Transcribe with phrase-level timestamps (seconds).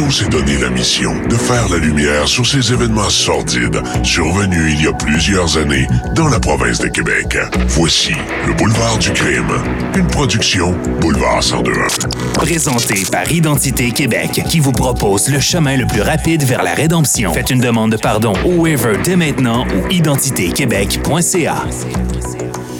[0.00, 4.84] Renaissance s'est donné la mission de faire la lumière sur ces événements sordides survenus il
[4.84, 7.36] y a plusieurs années dans la province de Québec.
[7.68, 8.14] Voici
[8.46, 9.50] le Boulevard du Crime,
[9.94, 12.08] une production Boulevard 1021.
[12.32, 17.34] Présenté par Identité Québec, qui vous propose le chemin le plus rapide vers la rédemption.
[17.34, 21.64] Faites une demande de pardon au waiver dès maintenant ou identitéquebec.ca.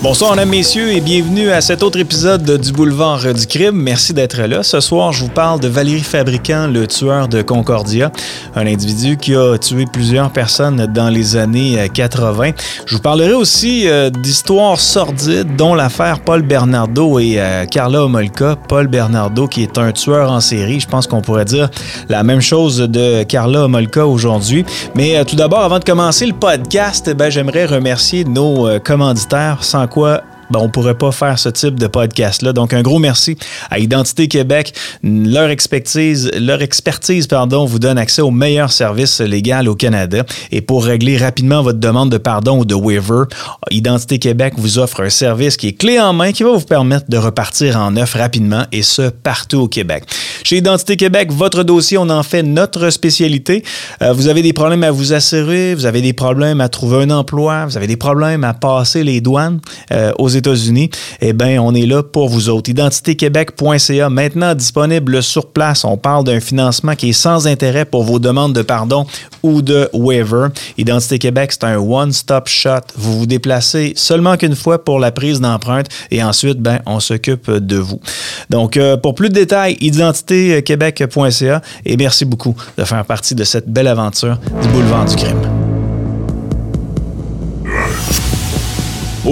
[0.03, 3.77] Bonsoir, mesdames, messieurs, et bienvenue à cet autre épisode du Boulevard du Crime.
[3.77, 4.63] Merci d'être là.
[4.63, 8.11] Ce soir, je vous parle de Valérie Fabricant, le tueur de Concordia,
[8.57, 12.53] un individu qui a tué plusieurs personnes dans les années 80.
[12.87, 18.57] Je vous parlerai aussi euh, d'histoires sordides, dont l'affaire Paul Bernardo et euh, Carla Homolka.
[18.57, 20.81] Paul Bernardo, qui est un tueur en série.
[20.81, 21.69] Je pense qu'on pourrait dire
[22.09, 24.65] la même chose de Carla Homolka aujourd'hui.
[24.95, 29.90] Mais euh, tout d'abord, avant de commencer le podcast, ben, j'aimerais remercier nos commanditaires sans
[29.91, 32.53] quoi ben, on ne pourrait pas faire ce type de podcast-là.
[32.53, 33.37] Donc, un gros merci
[33.71, 34.75] à Identité Québec.
[35.03, 40.25] Leur expertise, leur expertise pardon, vous donne accès au meilleur service légal au Canada.
[40.51, 43.25] Et pour régler rapidement votre demande de pardon ou de waiver,
[43.71, 47.07] Identité Québec vous offre un service qui est clé en main qui va vous permettre
[47.09, 50.05] de repartir en neuf rapidement et ce, partout au Québec.
[50.45, 53.63] Chez Identité Québec, votre dossier, on en fait notre spécialité.
[54.03, 57.11] Euh, vous avez des problèmes à vous assurer, vous avez des problèmes à trouver un
[57.11, 59.61] emploi, vous avez des problèmes à passer les douanes
[59.93, 62.71] euh, aux États-Unis, eh bien, on est là pour vous autres.
[62.71, 65.85] Identitéquebec.ca, maintenant disponible sur place.
[65.85, 69.07] On parle d'un financement qui est sans intérêt pour vos demandes de pardon
[69.43, 70.49] ou de waiver.
[70.77, 72.81] Identité Québec, c'est un one-stop shot.
[72.97, 77.51] Vous vous déplacez seulement qu'une fois pour la prise d'empreinte et ensuite, ben, on s'occupe
[77.51, 78.01] de vous.
[78.49, 83.69] Donc, euh, pour plus de détails, identitéquebec.ca et merci beaucoup de faire partie de cette
[83.69, 85.60] belle aventure du boulevard du crime.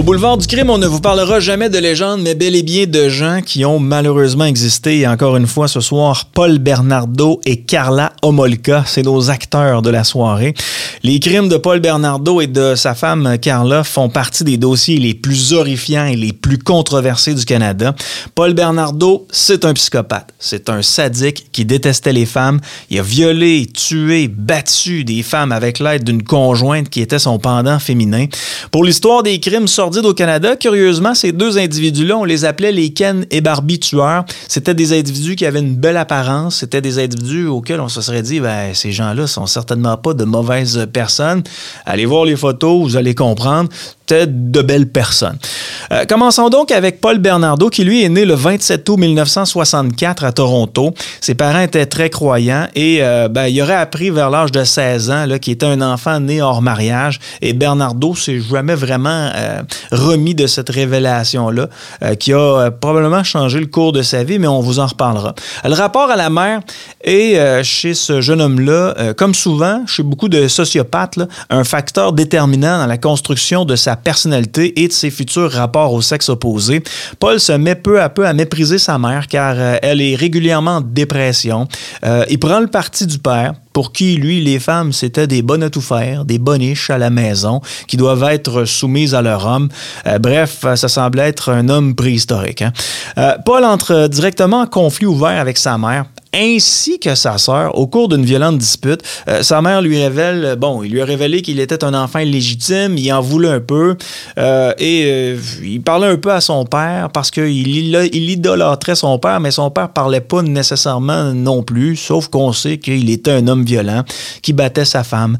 [0.09, 3.09] Boulevard du crime, on ne vous parlera jamais de légendes, mais bel et bien de
[3.09, 5.01] gens qui ont malheureusement existé.
[5.01, 9.91] Et encore une fois, ce soir, Paul Bernardo et Carla Homolka, c'est nos acteurs de
[9.91, 10.55] la soirée.
[11.03, 15.13] Les crimes de Paul Bernardo et de sa femme Carla font partie des dossiers les
[15.13, 17.93] plus horrifiants et les plus controversés du Canada.
[18.33, 20.33] Paul Bernardo, c'est un psychopathe.
[20.39, 22.59] C'est un sadique qui détestait les femmes.
[22.89, 27.77] Il a violé, tué, battu des femmes avec l'aide d'une conjointe qui était son pendant
[27.77, 28.25] féminin.
[28.71, 32.91] Pour l'histoire des crimes sordides au Canada, curieusement, ces deux individus-là, on les appelait les
[32.91, 34.25] Ken et Barbie tueurs.
[34.47, 36.57] C'était des individus qui avaient une belle apparence.
[36.57, 40.23] C'était des individus auxquels on se serait dit, ben, ces gens-là sont certainement pas de
[40.25, 41.43] mauvaises personnes.
[41.85, 43.69] Allez voir les photos, vous allez comprendre
[44.13, 45.37] de belles personnes.
[45.91, 50.31] Euh, commençons donc avec Paul Bernardo, qui lui est né le 27 août 1964 à
[50.31, 50.93] Toronto.
[51.21, 55.11] Ses parents étaient très croyants et euh, ben, il aurait appris vers l'âge de 16
[55.11, 57.19] ans qu'il était un enfant né hors mariage.
[57.41, 59.61] Et Bernardo s'est jamais vraiment euh,
[59.91, 61.67] remis de cette révélation-là,
[62.19, 65.33] qui a probablement changé le cours de sa vie, mais on vous en reparlera.
[65.63, 66.61] Le rapport à la mère
[67.03, 72.87] est chez ce jeune homme-là, comme souvent chez beaucoup de sociopathes, un facteur déterminant dans
[72.87, 76.81] la construction de sa personnalité et de ses futurs rapports au sexe opposé.
[77.19, 80.77] Paul se met peu à peu à mépriser sa mère car euh, elle est régulièrement
[80.77, 81.67] en dépression.
[82.05, 85.63] Euh, il prend le parti du père pour qui, lui, les femmes, c'était des bonnes
[85.63, 89.69] à tout faire, des boniches à la maison, qui doivent être soumises à leur homme.
[90.07, 92.63] Euh, bref, ça semble être un homme préhistorique.
[92.63, 92.73] Hein.
[93.45, 98.07] Paul entre directement en conflit ouvert avec sa mère ainsi que sa sœur au cours
[98.07, 99.01] d'une violente dispute.
[99.27, 102.97] Euh, sa mère lui révèle, bon, il lui a révélé qu'il était un enfant illégitime,
[102.97, 103.95] il en voulait un peu
[104.37, 109.17] euh, et euh, il parlait un peu à son père parce qu'il il idolâtrait son
[109.17, 113.47] père, mais son père parlait pas nécessairement non plus, sauf qu'on sait qu'il était un
[113.47, 114.03] homme violent
[114.41, 115.37] qui battait sa femme,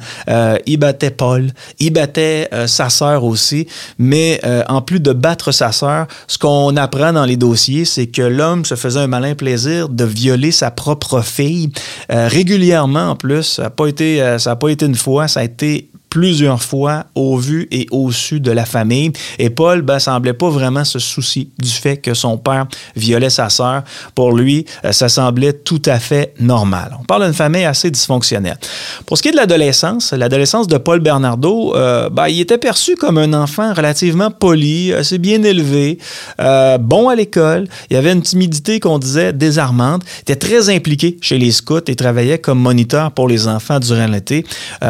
[0.66, 3.68] il battait Paul, il battait sa sœur aussi,
[3.98, 8.22] mais en plus de battre sa sœur, ce qu'on apprend dans les dossiers, c'est que
[8.22, 11.70] l'homme se faisait un malin plaisir de violer sa propre fille.
[12.10, 15.89] Euh, régulièrement, en plus, ça n'a pas, euh, pas été une fois, ça a été
[16.10, 19.12] plusieurs fois au vu et au su de la famille.
[19.38, 23.50] Et Paul ben, semblait pas vraiment se soucier du fait que son père violait sa
[23.50, 23.84] sœur.
[24.16, 26.98] Pour lui, euh, ça semblait tout à fait normal.
[27.00, 28.58] On parle d'une famille assez dysfonctionnelle.
[29.06, 32.96] Pour ce qui est de l'adolescence, l'adolescence de Paul Bernardo, euh, ben, il était perçu
[32.96, 36.00] comme un enfant relativement poli, assez bien élevé,
[36.40, 37.68] euh, bon à l'école.
[37.90, 40.04] Il avait une timidité qu'on disait désarmante.
[40.20, 44.08] Il était très impliqué chez les scouts et travaillait comme moniteur pour les enfants durant
[44.08, 44.46] l'été.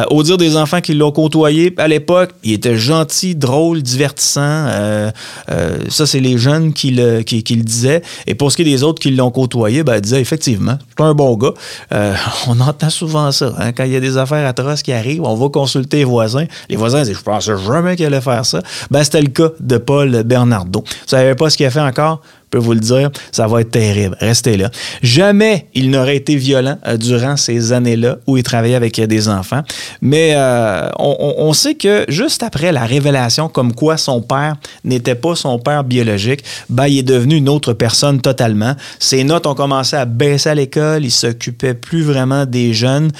[0.09, 2.31] au dire des enfants qui l'ont côtoyé à l'époque.
[2.43, 4.41] Il était gentil, drôle, divertissant.
[4.41, 5.11] Euh,
[5.49, 8.01] euh, ça, c'est les jeunes qui le, disaient.
[8.27, 11.03] Et pour ce qui est des autres qui l'ont côtoyé, ben, ils disaient effectivement, c'est
[11.03, 11.53] un bon gars.
[11.91, 12.13] Euh,
[12.47, 13.53] on entend souvent ça.
[13.57, 13.71] Hein.
[13.71, 16.45] quand il y a des affaires atroces qui arrivent, on va consulter les voisins.
[16.69, 18.61] Les voisins disent, je pensais jamais qu'il allait faire ça.
[18.91, 20.81] Ben, c'était le cas de Paul Bernardo.
[20.81, 22.21] Vous savez pas ce qu'il a fait encore?
[22.49, 24.15] Peux vous le dire, ça va être terrible.
[24.19, 24.69] Restez là.
[25.01, 29.29] Jamais il n'aurait été violent euh, durant ces années-là où il travaillait avec euh, des
[29.29, 29.61] enfants.
[30.01, 35.35] Mais euh, on, sait que juste après la révélation comme quoi son père n'était pas
[35.35, 38.75] son père biologique, ben, il est devenu une autre personne totalement.
[38.99, 41.03] Ses notes ont commencé à baisser à l'école.
[41.03, 43.11] Il s'occupait plus vraiment des jeunes.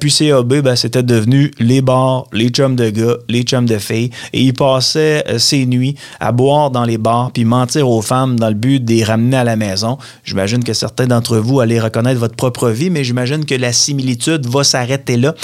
[0.00, 4.10] puis CAB, ben, c'était devenu les bars, les chums de gars, les chums de filles.
[4.32, 8.48] Et il passait ses nuits à boire dans les bars puis mentir aux femmes dans
[8.48, 9.98] le but de les ramener à la maison.
[10.24, 14.46] J'imagine que certains d'entre vous allez reconnaître votre propre vie, mais j'imagine que la similitude
[14.46, 15.34] va s'arrêter là.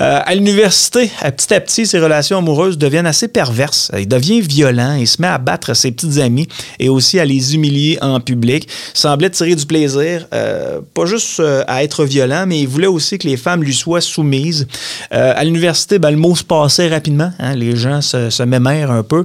[0.00, 3.90] Euh, à l'université, petit à petit, ses relations amoureuses deviennent assez perverses.
[3.98, 7.54] Il devient violent, il se met à battre ses petites amies et aussi à les
[7.54, 8.68] humilier en public.
[8.94, 12.86] Il semblait tirer du plaisir, euh, pas juste euh, à être violent, mais il voulait
[12.86, 14.66] aussi que les femmes lui soient soumises.
[15.10, 17.32] à l'université, ben, le mot se passait rapidement.
[17.38, 17.54] Hein.
[17.54, 19.24] les gens se, se mémèrent un peu.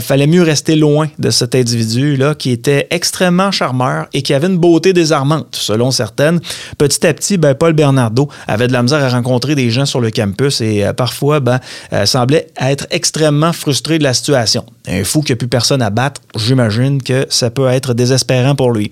[0.00, 4.58] fallait mieux rester loin de cet individu-là qui était extrêmement charmeur et qui avait une
[4.58, 6.40] beauté désarmante, selon certaines.
[6.78, 10.00] Petit à petit, ben, Paul Bernardo avait de la misère à rencontrer des gens sur
[10.00, 11.60] le campus et euh, parfois ben,
[11.92, 14.64] euh, semblait être extrêmement frustré de la situation.
[14.88, 18.72] Un fou qui n'a plus personne à battre, j'imagine que ça peut être désespérant pour
[18.72, 18.90] lui.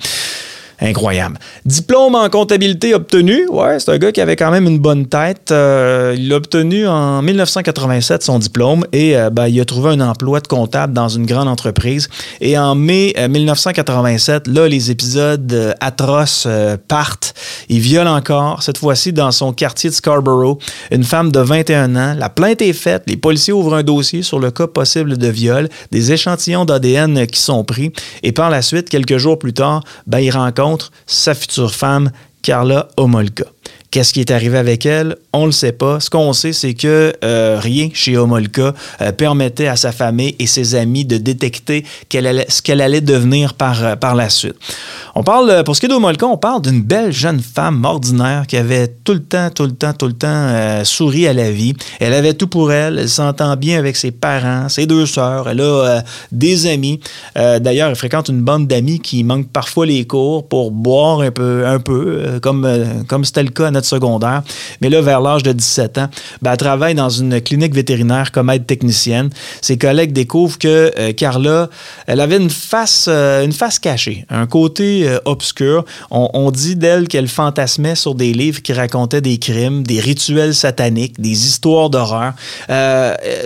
[0.80, 1.38] Incroyable.
[1.64, 3.48] Diplôme en comptabilité obtenu.
[3.48, 5.50] Ouais, c'est un gars qui avait quand même une bonne tête.
[5.50, 10.00] Euh, il a obtenu en 1987 son diplôme et euh, ben, il a trouvé un
[10.00, 12.08] emploi de comptable dans une grande entreprise.
[12.40, 16.46] Et en mai 1987, euh, là, les épisodes atroces
[16.86, 17.34] partent.
[17.68, 20.58] Il viole encore, cette fois-ci dans son quartier de Scarborough,
[20.92, 22.14] une femme de 21 ans.
[22.16, 23.02] La plainte est faite.
[23.08, 25.68] Les policiers ouvrent un dossier sur le cas possible de viol.
[25.90, 27.92] Des échantillons d'ADN qui sont pris.
[28.22, 30.67] Et par la suite, quelques jours plus tard, ben, il rencontre
[31.06, 32.10] sa future femme,
[32.42, 33.44] Carla Homolka.
[33.90, 35.16] Qu'est-ce qui est arrivé avec elle?
[35.32, 35.98] On le sait pas.
[35.98, 40.46] Ce qu'on sait, c'est que euh, rien chez Homolka euh, permettait à sa famille et
[40.46, 44.56] ses amis de détecter ce qu'elle allait devenir par, euh, par la suite.
[45.14, 48.58] On parle, pour ce qui est d'Homolka, on parle d'une belle jeune femme ordinaire qui
[48.58, 51.72] avait tout le temps, tout le temps, tout le temps souri à la vie.
[51.98, 52.98] Elle avait tout pour elle.
[52.98, 55.48] Elle s'entend bien avec ses parents, ses deux sœurs.
[55.48, 57.00] Elle a des amis.
[57.34, 61.66] D'ailleurs, elle fréquente une bande d'amis qui manquent parfois les cours pour boire un peu,
[61.66, 64.42] un peu comme, c'était le cas secondaire.
[64.80, 66.08] Mais là, vers l'âge de 17 ans,
[66.42, 69.30] ben, elle travaille dans une clinique vétérinaire comme aide technicienne.
[69.60, 71.68] Ses collègues découvrent que euh, Carla,
[72.06, 75.84] elle avait une face, euh, une face cachée, un côté euh, obscur.
[76.10, 81.20] On, dit d'elle qu'elle fantasmait sur des livres qui racontaient des crimes, des rituels sataniques,
[81.20, 82.32] des histoires d'horreur.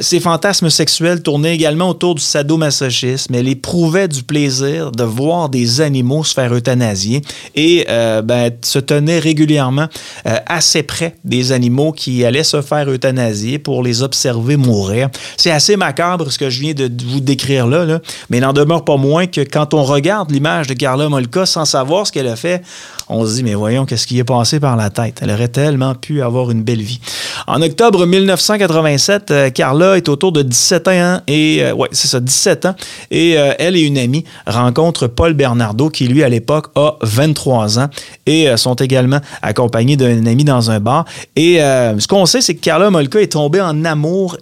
[0.00, 3.34] ses fantasmes sexuels tournaient également autour du sadomasochisme.
[3.34, 7.22] Elle éprouvait du plaisir de voir des animaux se faire euthanasier
[7.56, 9.88] et ben, se tenait régulièrement
[10.26, 15.08] euh, assez près des animaux qui allaient se faire euthanasier pour les observer mourir.
[15.36, 18.84] C'est assez macabre ce que je viens de vous décrire là, mais il n'en demeure
[18.84, 22.36] pas moins que quand on regarde l'image de Carla Molka sans savoir ce qu'elle a
[22.36, 22.62] fait,
[23.08, 25.18] on se dit, mais voyons, qu'est-ce qui est passé par la tête?
[25.22, 27.00] Elle aurait tellement pu avoir une belle vie.
[27.46, 32.20] En octobre 1987, euh, Carla est autour de 17 ans et, euh, ouais, c'est ça,
[32.20, 32.74] 17 ans.
[33.10, 37.88] Et elle et une amie rencontrent Paul Bernardo, qui lui, à l'époque, a 23 ans
[38.26, 41.04] et sont également accompagnés d'un un ami dans un bar.
[41.36, 44.36] Et euh, ce qu'on sait, c'est que Carla Molka est tombée en amour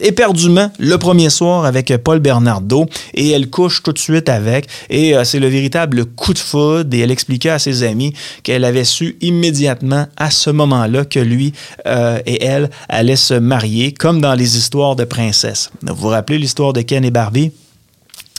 [0.00, 4.66] éperdument le premier soir avec Paul Bernardo et elle couche tout de suite avec.
[4.90, 8.12] Et euh, c'est le véritable coup de foudre et elle expliquait à ses amis
[8.42, 11.52] qu'elle avait su immédiatement à ce moment-là que lui
[11.86, 15.70] euh, et elle allaient se marier comme dans les histoires de princesses.
[15.82, 17.52] Vous vous rappelez l'histoire de Ken et Barbie?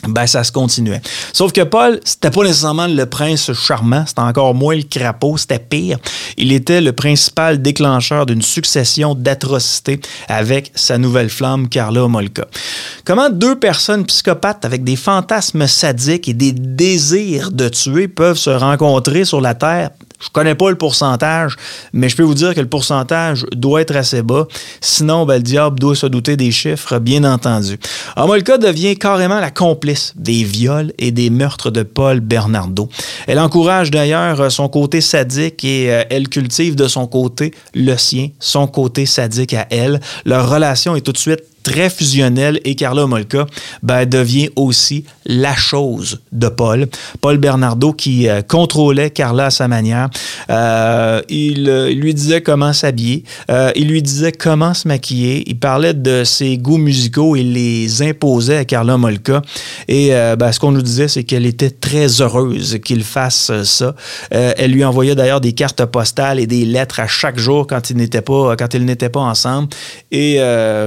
[0.06, 1.00] Ben ça se continuait.
[1.32, 5.58] Sauf que Paul, c'était pas nécessairement le prince charmant, c'était encore moins le crapaud, c'était
[5.58, 5.98] pire.
[6.36, 12.46] Il était le principal déclencheur d'une succession d'atrocités avec sa nouvelle flamme, Carla Molka.
[13.04, 18.50] Comment deux personnes psychopathes avec des fantasmes sadiques et des désirs de tuer peuvent se
[18.50, 19.90] rencontrer sur la Terre?
[20.20, 21.56] Je connais pas le pourcentage,
[21.92, 24.46] mais je peux vous dire que le pourcentage doit être assez bas.
[24.80, 27.78] Sinon, ben, le diable doit se douter des chiffres, bien entendu.
[28.16, 32.88] Amolka devient carrément la complice des viols et des meurtres de Paul Bernardo.
[33.26, 38.28] Elle encourage d'ailleurs son côté sadique et euh, elle cultive de son côté le sien,
[38.40, 40.00] son côté sadique à elle.
[40.24, 43.46] Leur relation est tout de suite très fusionnel et Carla Molka
[43.82, 46.86] ben, devient aussi la chose de Paul.
[47.20, 50.08] Paul Bernardo qui euh, contrôlait Carla à sa manière.
[50.50, 51.64] Euh, il,
[51.98, 56.56] lui disait comment s'habiller, euh, il lui disait comment se maquiller, il parlait de ses
[56.56, 59.42] goûts musicaux et les imposait à Carla Molka.
[59.88, 63.94] Et ben, ce qu'on nous disait, c'est qu'elle était très heureuse qu'il fasse ça.
[64.30, 67.96] elle lui envoyait d'ailleurs des cartes postales et des lettres à chaque jour quand ils
[67.96, 69.68] n'étaient pas, quand ils n'étaient pas ensemble.
[70.10, 70.38] Et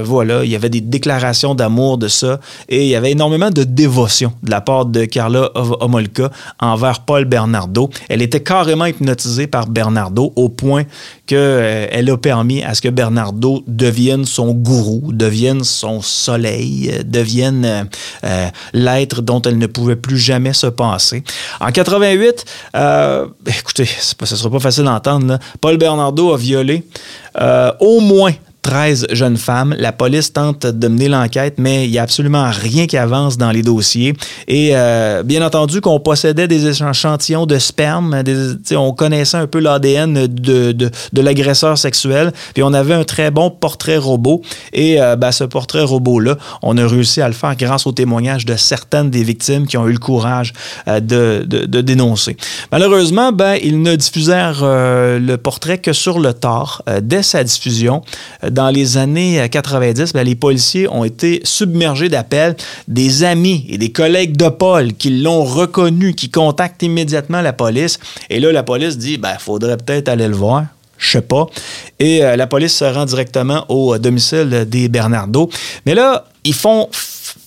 [0.04, 2.38] voilà, il y avait avait des déclarations d'amour de ça
[2.68, 7.24] et il y avait énormément de dévotion de la part de Carla Homolka envers Paul
[7.24, 7.90] Bernardo.
[8.08, 10.84] Elle était carrément hypnotisée par Bernardo au point
[11.26, 17.02] qu'elle euh, a permis à ce que Bernardo devienne son gourou, devienne son soleil, euh,
[17.04, 17.88] devienne
[18.24, 21.22] euh, l'être dont elle ne pouvait plus jamais se passer.
[21.60, 22.44] En 88,
[23.46, 26.84] écoutez, ce ne sera pas facile d'entendre, Paul Bernardo a violé
[27.80, 29.74] au moins 13 jeunes femmes.
[29.78, 33.50] La police tente de mener l'enquête, mais il n'y a absolument rien qui avance dans
[33.50, 34.14] les dossiers.
[34.46, 38.22] Et euh, bien entendu qu'on possédait des échantillons de sperme,
[38.76, 43.50] on connaissait un peu l'ADN de, de, l'agresseur sexuel, puis on avait un très bon
[43.50, 44.42] portrait robot.
[44.72, 48.46] Et euh, ben, ce portrait robot-là, on a réussi à le faire grâce au témoignage
[48.46, 50.52] de certaines des victimes qui ont eu le courage
[50.86, 52.36] euh, de, de, dénoncer.
[52.70, 56.82] Malheureusement, ben, ils ne diffusèrent le portrait que sur le tard.
[57.02, 58.02] dès sa diffusion,
[58.52, 62.56] dans les années 90, euh, ben, les policiers ont été submergés d'appels
[62.88, 67.98] des amis et des collègues de Paul qui l'ont reconnu, qui contactent immédiatement la police.
[68.30, 70.64] Et là, la police dit, ben, faudrait peut-être aller le voir
[70.98, 71.46] je sais pas.
[71.98, 75.50] Et euh, la police se rend directement au domicile des Bernardo.
[75.84, 76.88] Mais là, ils font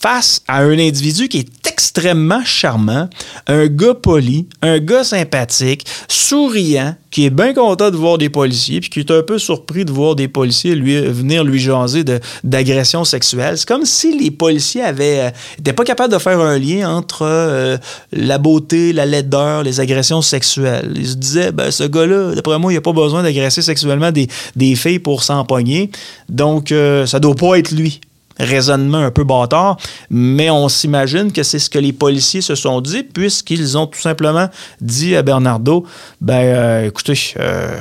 [0.05, 3.09] face à un individu qui est extrêmement charmant,
[3.47, 8.81] un gars poli, un gars sympathique, souriant, qui est bien content de voir des policiers,
[8.81, 12.03] puis qui est un peu surpris de voir des policiers venir lui jaser
[12.43, 13.57] d'agression sexuelle.
[13.57, 17.23] C'est comme si les policiers avaient n'étaient euh, pas capables de faire un lien entre
[17.23, 17.77] euh,
[18.11, 20.93] la beauté, la laideur, les agressions sexuelles.
[20.95, 24.27] Ils se disaient, ben, ce gars-là, d'après moi, il n'a pas besoin d'agresser sexuellement des,
[24.55, 25.89] des filles pour s'empoigner,
[26.29, 28.01] donc euh, ça doit pas être lui
[28.37, 29.77] raisonnement un peu bâtard,
[30.09, 33.99] mais on s'imagine que c'est ce que les policiers se sont dit, puisqu'ils ont tout
[33.99, 34.49] simplement
[34.81, 35.85] dit à Bernardo,
[36.21, 37.77] ben euh, écoutez, euh,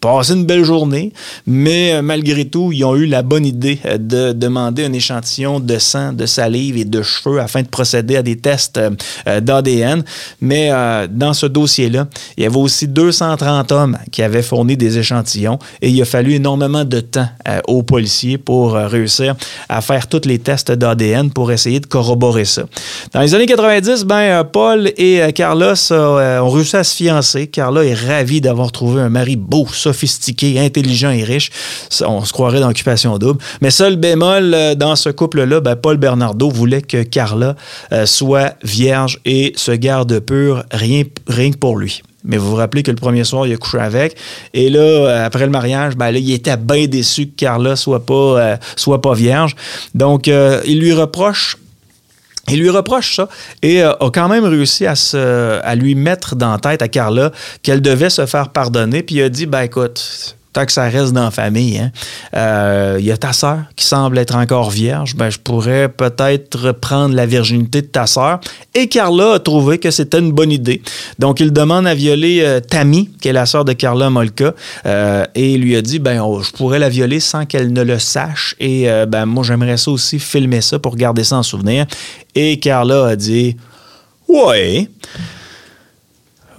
[0.00, 1.12] passé une belle journée,
[1.46, 5.58] mais euh, malgré tout, ils ont eu la bonne idée euh, de demander un échantillon
[5.58, 10.04] de sang, de salive et de cheveux afin de procéder à des tests euh, d'ADN.
[10.40, 10.70] Mais
[11.10, 15.88] dans ce dossier-là, il y avait aussi 230 hommes qui avaient fourni des échantillons et
[15.88, 17.28] il a fallu énormément de temps
[17.66, 19.34] aux policiers pour réussir
[19.68, 22.64] à faire tous les tests d'ADN pour essayer de corroborer ça.
[23.12, 27.46] Dans les années 90, ben, Paul et Carlos ont réussi à se fiancer.
[27.46, 31.50] Carla est ravie d'avoir trouvé un mari beau, sophistiqué, intelligent et riche.
[32.04, 33.40] On se croirait dans Occupation Double.
[33.60, 37.54] Mais seul bémol euh, dans ce couple-là, ben, Paul Bernardo voulait que Carla
[37.92, 42.02] euh, soit vierge et se garde pure, rien, rien que pour lui.
[42.24, 44.16] Mais vous vous rappelez que le premier soir, il a couché avec.
[44.52, 48.04] Et là, euh, après le mariage, ben là, il était bien déçu que Carla soit
[48.04, 49.54] pas, soit pas vierge.
[49.94, 51.56] Donc, il lui reproche
[52.48, 53.28] il lui reproche ça
[53.62, 57.32] et euh, a quand même réussi à, se, à lui mettre dans tête à Carla
[57.62, 59.02] qu'elle devait se faire pardonner.
[59.02, 61.90] Puis il a dit, ben écoute, tant que ça reste dans la famille, il hein,
[62.34, 67.14] euh, y a ta sœur qui semble être encore vierge, ben je pourrais peut-être prendre
[67.14, 68.40] la virginité de ta sœur.
[68.72, 70.80] Et Carla a trouvé que c'était une bonne idée.
[71.18, 74.54] Donc il demande à violer euh, Tammy, qui est la sœur de Carla Molka,
[75.34, 78.54] et il lui a dit, ben je pourrais la violer sans qu'elle ne le sache.
[78.58, 81.84] Et ben moi j'aimerais ça aussi filmer ça pour garder ça en souvenir.
[82.34, 83.56] Et Carla a dit
[84.26, 84.88] Ouais.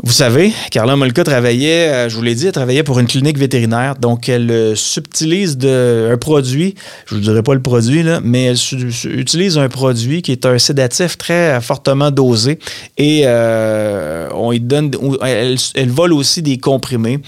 [0.04, 3.38] Vous savez, Carla Molka travaillait, euh, je vous l'ai dit, elle travaillait pour une clinique
[3.40, 3.96] vétérinaire.
[3.96, 6.76] Donc, elle euh, subtilise un produit,
[7.08, 8.58] je ne vous dirai pas le produit, là, mais elle
[9.06, 12.60] utilise un produit qui est un sédatif très euh, fortement dosé.
[13.00, 14.92] Et on donne,
[15.24, 17.20] elle, vole aussi des comprimés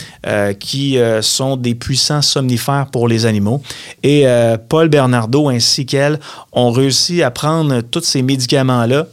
[0.60, 3.62] qui sont des puissants somnifères pour les animaux.
[4.04, 4.26] Et
[4.68, 6.20] Paul Bernardo ainsi qu'elle
[6.52, 9.08] ont réussi à prendre tous ces médicaments-là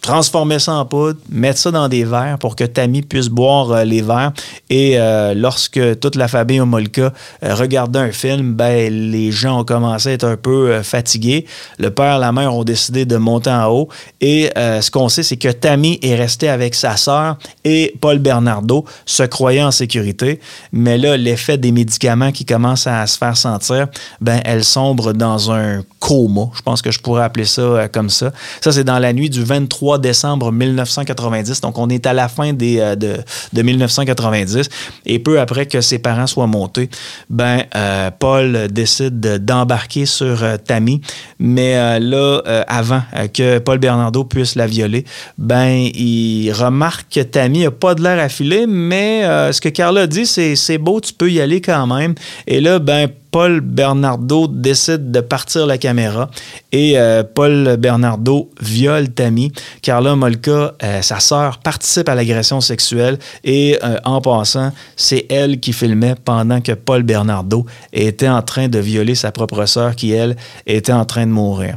[0.00, 3.84] transformer ça en poudre, mettre ça dans des verres pour que Tammy puisse boire euh,
[3.84, 4.32] les verres.
[4.70, 7.12] Et euh, lorsque toute la famille Homolka
[7.42, 11.46] euh, regardait un film, ben, les gens ont commencé à être un peu fatigués.
[11.78, 13.88] Le père et la mère ont décidé de monter en haut.
[14.20, 18.84] Et ce qu'on sait, c'est que Tammy est restée avec sa sœur et Paul Bernardo
[19.06, 20.40] se croyait en sécurité.
[20.72, 23.88] Mais là, l'effet des médicaments qui commencent à se faire sentir,
[24.20, 26.50] ben, elle sombre dans un coma.
[26.54, 28.32] Je pense que je pourrais appeler ça comme ça.
[28.60, 31.62] Ça, c'est dans la nuit du 23 décembre 1990.
[31.62, 33.16] Donc, on est à la fin des, euh, de,
[33.54, 34.68] de, 1990.
[35.06, 36.90] Et peu après que ses parents soient montés,
[37.30, 41.00] ben, euh, Paul décide d'embarquer sur euh, Tammy.
[41.38, 43.02] Mais là, avant
[43.32, 45.04] que Paul Bernardo puisse la violer,
[45.38, 50.26] ben, il remarque que Tammy n'a pas de l'air affilé, mais ce que Carla dit,
[50.26, 52.14] c'est c'est beau, tu peux y aller quand même.
[52.46, 56.30] Et là, ben, Paul Bernardo décide de partir la caméra
[56.72, 56.96] et
[57.34, 59.52] Paul Bernardo viole Tammy.
[59.82, 66.14] Carla Molka, sa sœur, participe à l'agression sexuelle et en passant, c'est elle qui filmait
[66.24, 70.92] pendant que Paul Bernardo était en train de violer sa propre sœur qui, elle, était
[70.92, 71.76] en train de mourir.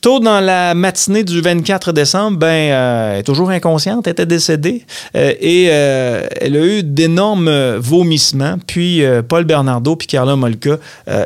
[0.00, 4.26] Tôt dans la matinée du 24 décembre, ben, euh, elle est toujours inconsciente, elle était
[4.26, 4.84] décédée
[5.16, 8.58] euh, et euh, elle a eu d'énormes vomissements.
[8.64, 10.76] Puis Paul Bernardo puis Carla Molka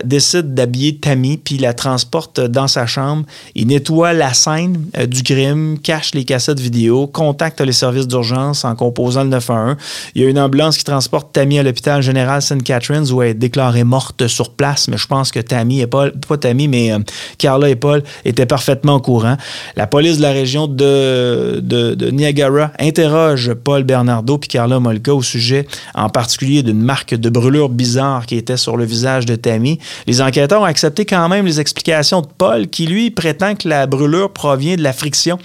[0.05, 3.25] décident d'habiller Tammy puis la transportent dans sa chambre.
[3.55, 8.75] Il nettoie la scène du crime, cache les cassettes vidéo, contacte les services d'urgence en
[8.75, 9.77] composant le 911.
[10.15, 12.63] Il y a une ambulance qui transporte Tammy à l'hôpital général St.
[12.63, 14.89] Catharines où elle est déclarée morte sur place.
[14.89, 16.93] Mais je pense que Tammy et Paul, pas Tammy, mais
[17.37, 19.37] Carla et Paul étaient parfaitement parfaitement courant.
[19.75, 25.67] La police de la région de, Niagara interroge Paul Bernardo et Carla Molka au sujet
[25.97, 29.81] en particulier d'une marque de brûlure bizarre qui était sur le visage de Tammy.
[30.07, 33.89] Les enquêteurs ont accepté quand même les explications de Paul qui, lui, prétend que la
[33.89, 35.39] brûlure provient de la friction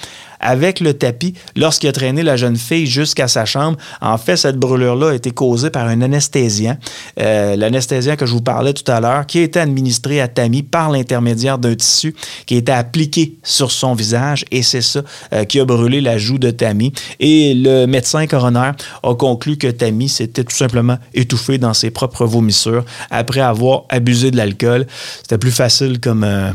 [0.48, 3.78] avec le tapis lorsqu'il a traîné la jeune fille jusqu'à sa chambre.
[4.02, 6.78] En fait, cette brûlure-là a été causée par un anesthésien,
[7.20, 10.64] euh, l'anesthésien que je vous parlais tout à l'heure, qui a été administré à Tammy
[10.64, 15.02] par l'intermédiaire d'un tissu qui a été appliqué sur son visage et c'est ça
[15.34, 16.94] euh, qui a brûlé la joue de Tammy.
[17.20, 18.72] Et le médecin coroner
[19.04, 24.32] a conclu que Tammy s'était tout simplement étouffée dans ses propres vomissures après avoir abusé
[24.32, 24.88] de l'alcool.
[25.24, 26.24] C'était plus facile comme...
[26.24, 26.52] Euh,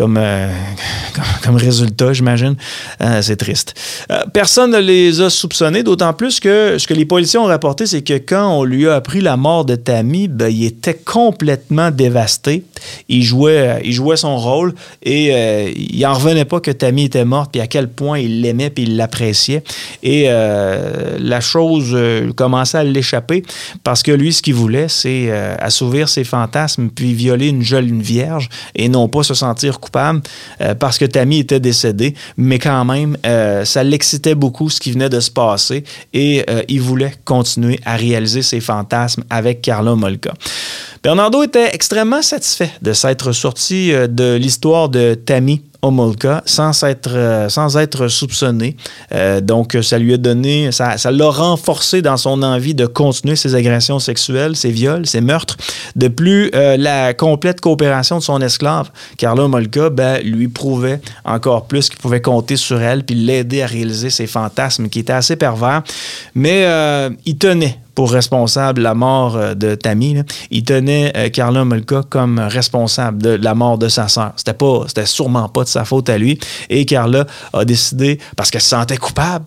[0.00, 0.48] comme, euh,
[1.44, 2.56] comme résultat, j'imagine.
[3.02, 3.74] Euh, c'est triste.
[4.10, 7.84] Euh, personne ne les a soupçonnés, d'autant plus que ce que les policiers ont rapporté,
[7.84, 11.90] c'est que quand on lui a appris la mort de Tammy, ben, il était complètement
[11.90, 12.64] dévasté.
[13.10, 15.34] Il jouait, il jouait son rôle et
[15.76, 18.84] il n'en revenait pas que Tammy était morte, puis à quel point il l'aimait, puis
[18.84, 19.62] il l'appréciait.
[20.02, 21.94] Et la chose
[22.36, 23.42] commençait à l'échapper
[23.84, 28.48] parce que lui, ce qu'il voulait, c'est assouvir ses fantasmes, puis violer une jeune vierge
[28.74, 33.16] et non pas se sentir coupable euh, parce que Tammy était décédé, mais quand même,
[33.26, 37.78] euh, ça l'excitait beaucoup ce qui venait de se passer et euh, il voulait continuer
[37.84, 40.32] à réaliser ses fantasmes avec Carla Molka.
[41.02, 47.78] Bernardo était extrêmement satisfait de s'être sorti de l'histoire de Tammy Omolka sans être, euh,
[47.78, 48.76] être soupçonné.
[49.12, 53.54] Euh, donc, ça lui a donné, ça, l'a renforcé dans son envie de continuer ses
[53.54, 55.56] agressions sexuelles, ses viols, ses meurtres.
[55.96, 61.66] De plus, euh, la complète coopération de son esclave, Carla Omolka, ben, lui prouvait encore
[61.66, 65.36] plus qu'il pouvait compter sur elle puis l'aider à réaliser ses fantasmes qui étaient assez
[65.36, 65.82] pervers.
[66.34, 66.66] Mais
[67.24, 70.16] il tenait pour responsable la mort euh, de Tammy.
[70.50, 74.32] Il tenait euh, Carla Molka comme responsable de la mort de sa sœur.
[74.36, 76.38] C'était pas, c'était sûrement pas de sa faute à lui.
[76.68, 79.44] Et Carla a décidé, parce qu'elle se sentait coupable,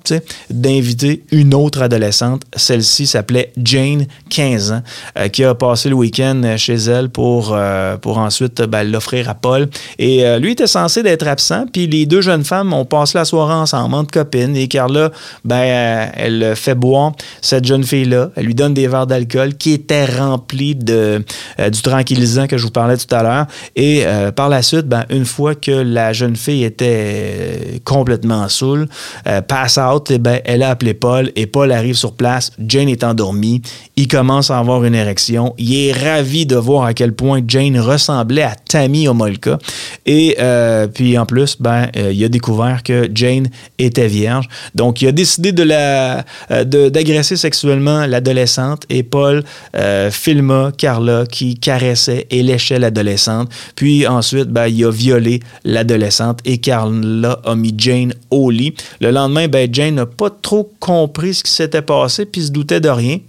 [0.49, 2.43] d'inviter une autre adolescente.
[2.55, 4.81] Celle-ci s'appelait Jane, 15 ans,
[5.17, 7.57] euh, qui a passé le week-end chez elle pour,
[8.01, 9.69] pour ensuite ben, l'offrir à Paul.
[9.99, 13.53] Et lui était censé d'être absent, puis les deux jeunes femmes ont passé la soirée
[13.53, 14.55] ensemble, entre copines.
[14.55, 15.11] Et Carla,
[15.43, 20.05] ben, elle fait boire cette jeune fille-là elle lui donne des verres d'alcool qui étaient
[20.05, 21.23] remplis de,
[21.59, 23.45] euh, du tranquillisant que je vous parlais tout à l'heure.
[23.75, 28.47] Et euh, par la suite, ben, une fois que la jeune fille était euh, complètement
[28.49, 28.87] saoule,
[29.47, 32.51] pass out, eh ben, elle a appelé Paul et Paul arrive sur place.
[32.59, 33.61] Jane est endormie.
[33.95, 35.53] Il commence à avoir une érection.
[35.57, 39.57] Il est ravi de voir à quel point Jane ressemblait à Tammy Omolka.
[40.05, 40.37] Et
[40.93, 43.47] puis en plus, ben, il a découvert que Jane
[43.79, 44.47] était vierge.
[44.75, 48.21] Donc, il a décidé de la d'agresser sexuellement la
[48.89, 49.43] et Paul
[49.75, 53.49] euh, filma Carla qui caressait et léchait l'adolescente.
[53.75, 58.73] Puis ensuite, ben, il a violé l'adolescente et Carla a mis Jane au lit.
[59.01, 62.81] Le lendemain, ben, Jane n'a pas trop compris ce qui s'était passé puis se doutait
[62.81, 63.19] de rien.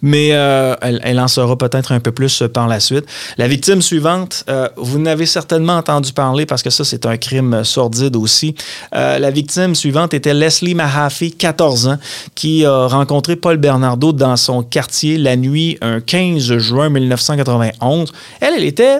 [0.00, 3.04] Mais euh, elle, en saura peut-être un peu plus par la suite.
[3.38, 7.64] La victime suivante, euh, vous n'avez certainement entendu parler parce que ça, c'est un crime
[7.64, 8.54] sordide aussi.
[8.94, 11.98] Euh, la victime suivante était Leslie Mahaffey, 14 ans,
[12.34, 18.12] qui a rencontré Paul Bernardo dans son quartier la nuit, un 15 juin 1991.
[18.40, 18.98] Elle, elle était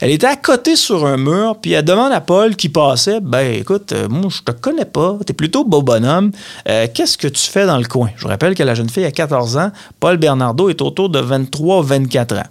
[0.00, 3.54] elle était à côté sur un mur, puis elle demande à Paul qui passait Ben
[3.54, 6.32] écoute, euh, moi, je te connais pas, t'es plutôt beau bonhomme.
[6.68, 9.04] Euh, qu'est-ce que tu fais dans le coin Je vous rappelle que la jeune fille
[9.04, 9.70] a 14 ans.
[10.00, 12.42] Paul Bernardo est autour de 23-24 ans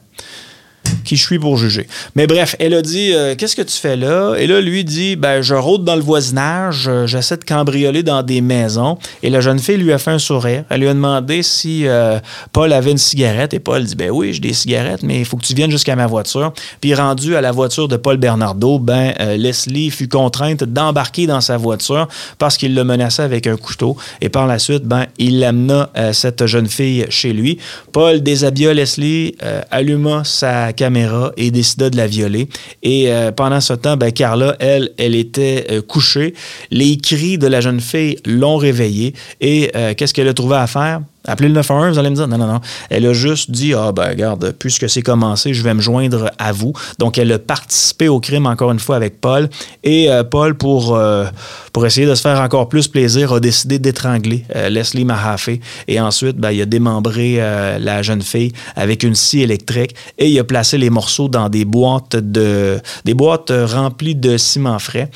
[1.06, 1.88] qui je suis pour juger.
[2.16, 4.36] Mais bref, elle a dit euh, Qu'est-ce que tu fais là?
[4.36, 8.24] Et là, lui dit ben, Je rôde dans le voisinage, euh, j'essaie de cambrioler dans
[8.24, 8.98] des maisons.
[9.24, 10.66] Et la jeune fille lui a fait un sourire.
[10.70, 12.20] Elle lui a demandé si euh,
[12.52, 13.54] Paul avait une cigarette.
[13.54, 15.96] Et Paul dit Ben oui, j'ai des cigarettes, mais il faut que tu viennes jusqu'à
[15.96, 16.52] ma voiture.
[16.82, 21.58] Puis rendu à la voiture de Paul Bernardo, ben, Leslie fut contrainte d'embarquer dans sa
[21.58, 22.08] voiture
[22.40, 23.96] parce qu'il le menaçait avec un couteau.
[24.22, 27.60] Et par la suite, ben, il amena cette jeune fille chez lui.
[27.92, 29.36] Paul déshabilla Leslie,
[29.70, 32.48] alluma sa caméra et décida de la violer.
[32.84, 36.36] Et pendant ce temps, ben, Carla, elle, elle était couchée.
[36.70, 39.16] Les cris de la jeune fille l'ont réveillée.
[39.42, 41.02] Et qu'est-ce qu'elle a trouvé à faire?
[41.28, 42.62] Appelez le 911, vous allez me dire, non, non, non.
[42.90, 46.52] Elle a juste dit, ah ben regarde, puisque c'est commencé, je vais me joindre à
[46.52, 46.74] vous.
[47.00, 49.50] Donc, elle a participé au crime encore une fois avec Paul.
[49.84, 51.26] Et euh, Paul, pour, euh,
[51.74, 55.60] pour essayer de se faire encore plus plaisir, a décidé d'étrangler euh, Leslie Mahaffey.
[55.88, 60.40] Et ensuite, ben, il a démembré la jeune fille avec une scie électrique et il
[60.40, 65.10] a placé les morceaux dans des boîtes, de, des boîtes remplies de ciment frais.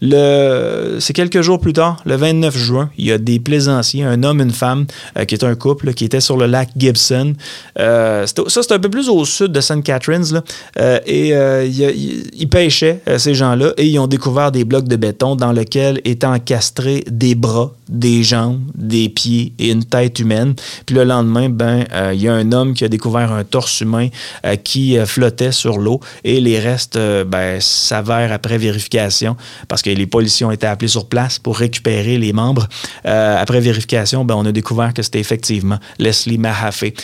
[0.00, 4.24] Le, c'est quelques jours plus tard, le 29 juin, il y a des plaisanciers, un
[4.24, 4.86] homme une femme,
[5.28, 7.34] qui est un couple, qui était sur le lac Gibson.
[7.78, 9.82] Euh, ça, c'est un peu plus au sud de St.
[9.82, 10.42] Catharines.
[10.78, 15.36] Euh, et euh, ils pêchaient, ces gens-là, et ils ont découvert des blocs de béton
[15.36, 20.54] dans lesquels étaient encastrés des bras, des jambes, des pieds et une tête humaine.
[20.86, 24.08] Puis le lendemain, ben, il y a un homme qui a découvert un torse humain
[24.64, 29.36] qui flottait sur l'eau et les restes ben, s'avèrent après vérification
[29.68, 32.68] parce que les policiers ont été appelés sur place pour récupérer les membres.
[33.04, 35.41] après vérification, ben, on a découvert que c'était effectivement
[35.98, 36.94] Leslie Mahaffey,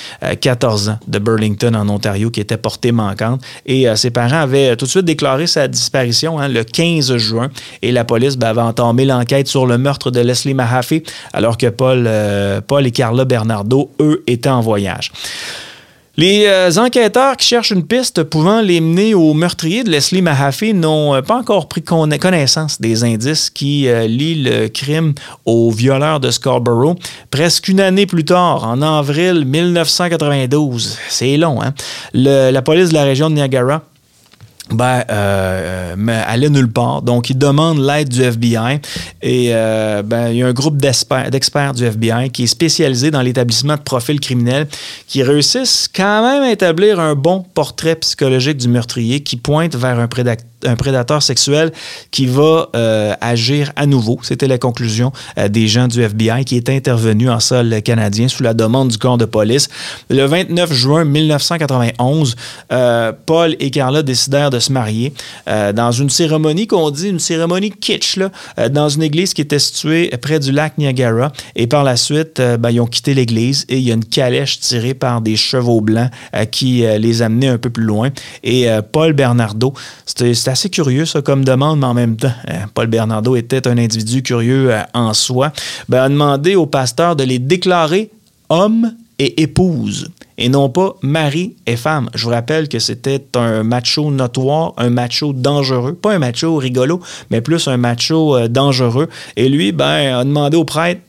[0.41, 3.43] 14 ans, de Burlington en Ontario, qui était portée manquante.
[3.67, 7.49] Et euh, ses parents avaient tout de suite déclaré sa disparition hein, le 15 juin.
[7.83, 11.67] Et la police ben, avait entamé l'enquête sur le meurtre de Leslie Mahaffey, alors que
[11.67, 15.13] Paul, euh, Paul et Carla Bernardo, eux, étaient en voyage.
[16.19, 20.73] Les euh, enquêteurs qui cherchent une piste pouvant les mener au meurtrier de Leslie Mahaffey
[20.73, 25.15] n'ont euh, pas encore pris connaissance des indices qui euh, lient le crime
[25.47, 26.99] au violeur de Scarborough.
[27.31, 31.73] Presque une année plus tard, en avril 1992, c'est long, hein?
[32.15, 33.85] la police de la région de Niagara
[34.71, 37.03] ben, euh, mais allait nulle part.
[37.03, 38.81] Donc, il demande l'aide du FBI.
[39.23, 43.23] Et euh, ben, il y a un groupe d'experts du FBI qui est spécialisé dans
[43.23, 44.67] l'établissement de profils criminels
[45.07, 49.99] qui réussissent quand même à établir un bon portrait psychologique du meurtrier qui pointe vers
[49.99, 51.73] un prédateur un prédateur sexuel
[52.11, 54.19] qui va euh, agir à nouveau.
[54.23, 58.43] C'était la conclusion euh, des gens du FBI qui étaient intervenus en sol canadien sous
[58.43, 59.69] la demande du corps de police.
[60.11, 62.37] Le 29 juin 1991,
[62.73, 65.13] euh, Paul et Carla décidèrent de se marier
[65.75, 68.19] dans une cérémonie qu'on dit une cérémonie kitsch,
[68.71, 71.33] dans une église qui était située près du lac Niagara.
[71.57, 74.61] Et par la suite, ben, ils ont quitté l'église et il y a une calèche
[74.61, 76.11] tirée par des chevaux blancs
[76.51, 78.11] qui les amenait un peu plus loin.
[78.43, 79.73] Et Paul Bernardo,
[80.07, 83.79] c'était assez curieux, ça, comme demande, mais en même temps, hein, Paul Bernardo était un
[83.79, 85.53] individu curieux euh, en soi.
[85.89, 88.11] Ben, a demandé au pasteur de les déclarer
[88.49, 90.09] hommes et épouses
[90.39, 92.09] et non pas mari et femme.
[92.15, 97.01] Je vous rappelle que c'était un macho notoire, un macho dangereux, pas un macho rigolo,
[97.31, 99.09] mais plus un macho euh, dangereux.
[99.37, 101.03] Et lui, ben, a demandé au prêtre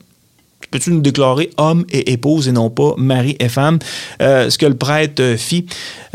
[0.70, 3.78] peux-tu nous déclarer homme et épouse et non pas mari et femme?
[4.22, 5.66] Euh, ce que le prêtre fit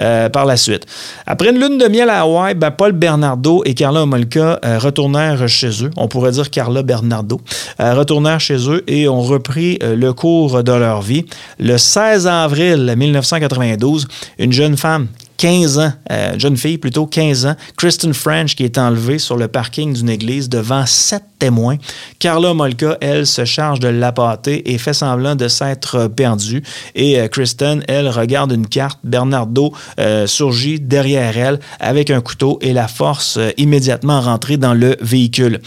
[0.02, 0.86] euh, par la suite.
[1.26, 5.48] Après une lune de miel à Hawaï, ben, Paul Bernardo et Carla Homolka euh, retournèrent
[5.48, 5.92] chez eux.
[5.98, 7.40] On pourrait dire Carla Bernardo.
[7.80, 11.26] retournèrent chez eux et ont repris le cours de leur vie.
[11.60, 14.08] Le 16 avril 1992,
[14.40, 18.78] une jeune femme 15 ans, euh, jeune fille plutôt, 15 ans, Kristen French qui est
[18.78, 21.78] enlevée sur le parking d'une église devant sept témoins.
[22.20, 26.64] Carla Molka, elle, se charge de l'appâter et fait semblant de s'être perdue.
[26.96, 29.00] Et euh, Kristen, elle, regarde une carte.
[29.04, 34.96] Bernardo euh, surgit derrière elle avec un couteau et la force immédiatement rentrer dans le
[35.02, 35.60] véhicule.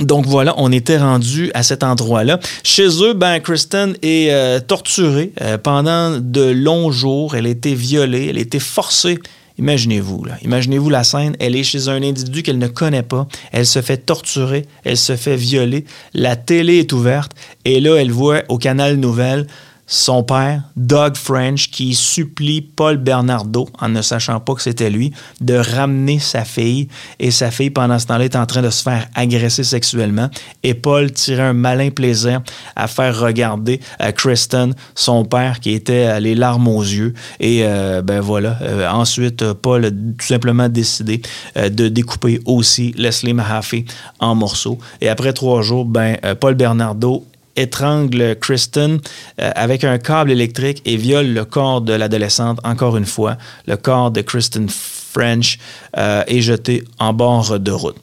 [0.00, 2.38] Donc voilà, on était rendu à cet endroit-là.
[2.62, 7.34] Chez eux, ben, Kristen est euh, torturée euh, pendant de longs jours.
[7.34, 9.18] Elle a été violée, elle a été forcée.
[9.58, 10.24] Imaginez-vous.
[10.42, 11.34] Imaginez-vous la scène.
[11.40, 13.26] Elle est chez un individu qu'elle ne connaît pas.
[13.52, 15.86] Elle se fait torturer, elle se fait violer.
[16.12, 17.32] La télé est ouverte
[17.64, 19.46] et là, elle voit au canal Nouvelle
[19.86, 25.12] son père, Doug French, qui supplie Paul Bernardo, en ne sachant pas que c'était lui,
[25.40, 26.88] de ramener sa fille.
[27.20, 30.28] Et sa fille, pendant ce temps-là, est en train de se faire agresser sexuellement.
[30.64, 32.42] Et Paul tirait un malin plaisir
[32.74, 37.14] à faire regarder à euh, Kristen, son père, qui était euh, les larmes aux yeux.
[37.38, 38.58] Et euh, ben voilà.
[38.92, 41.22] ensuite, Paul a tout simplement décidé
[41.56, 43.84] de découper aussi Leslie Mahaffey
[44.18, 44.78] en morceaux.
[45.00, 47.24] Et après trois jours, ben, Paul Bernardo
[47.56, 48.98] étrangle Kristen
[49.40, 53.36] euh, avec un câble électrique et viole le corps de l'adolescente encore une fois.
[53.66, 55.58] Le corps de Kristen French
[55.96, 57.96] euh, est jeté en bord de route.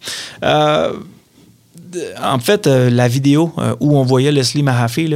[0.43, 0.93] Euh,
[2.19, 5.11] en fait, la vidéo où on voyait Leslie Mahaffey,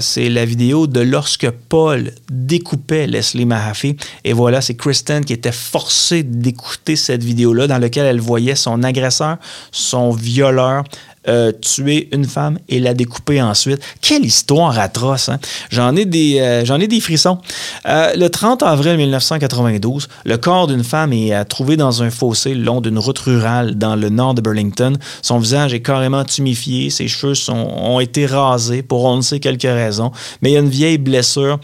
[0.00, 3.96] c'est la vidéo de lorsque Paul découpait Leslie Mahaffey.
[4.24, 8.82] Et voilà, c'est Kristen qui était forcée d'écouter cette vidéo-là dans laquelle elle voyait son
[8.82, 9.36] agresseur,
[9.72, 10.84] son violeur,
[11.28, 13.80] euh, tuer une femme et la découper ensuite.
[14.00, 15.38] Quelle histoire atroce, hein?
[15.70, 17.38] J'en ai, des, euh, j'en ai des frissons.
[17.86, 22.62] Euh, le 30 avril 1992, le corps d'une femme est trouvé dans un fossé le
[22.62, 24.96] long d'une route rurale dans le nord de Burlington.
[25.22, 29.40] Son visage est carrément tumifié, ses cheveux sont, ont été rasés pour on ne sait
[29.40, 30.12] quelques raisons,
[30.42, 31.58] mais il y a une vieille blessure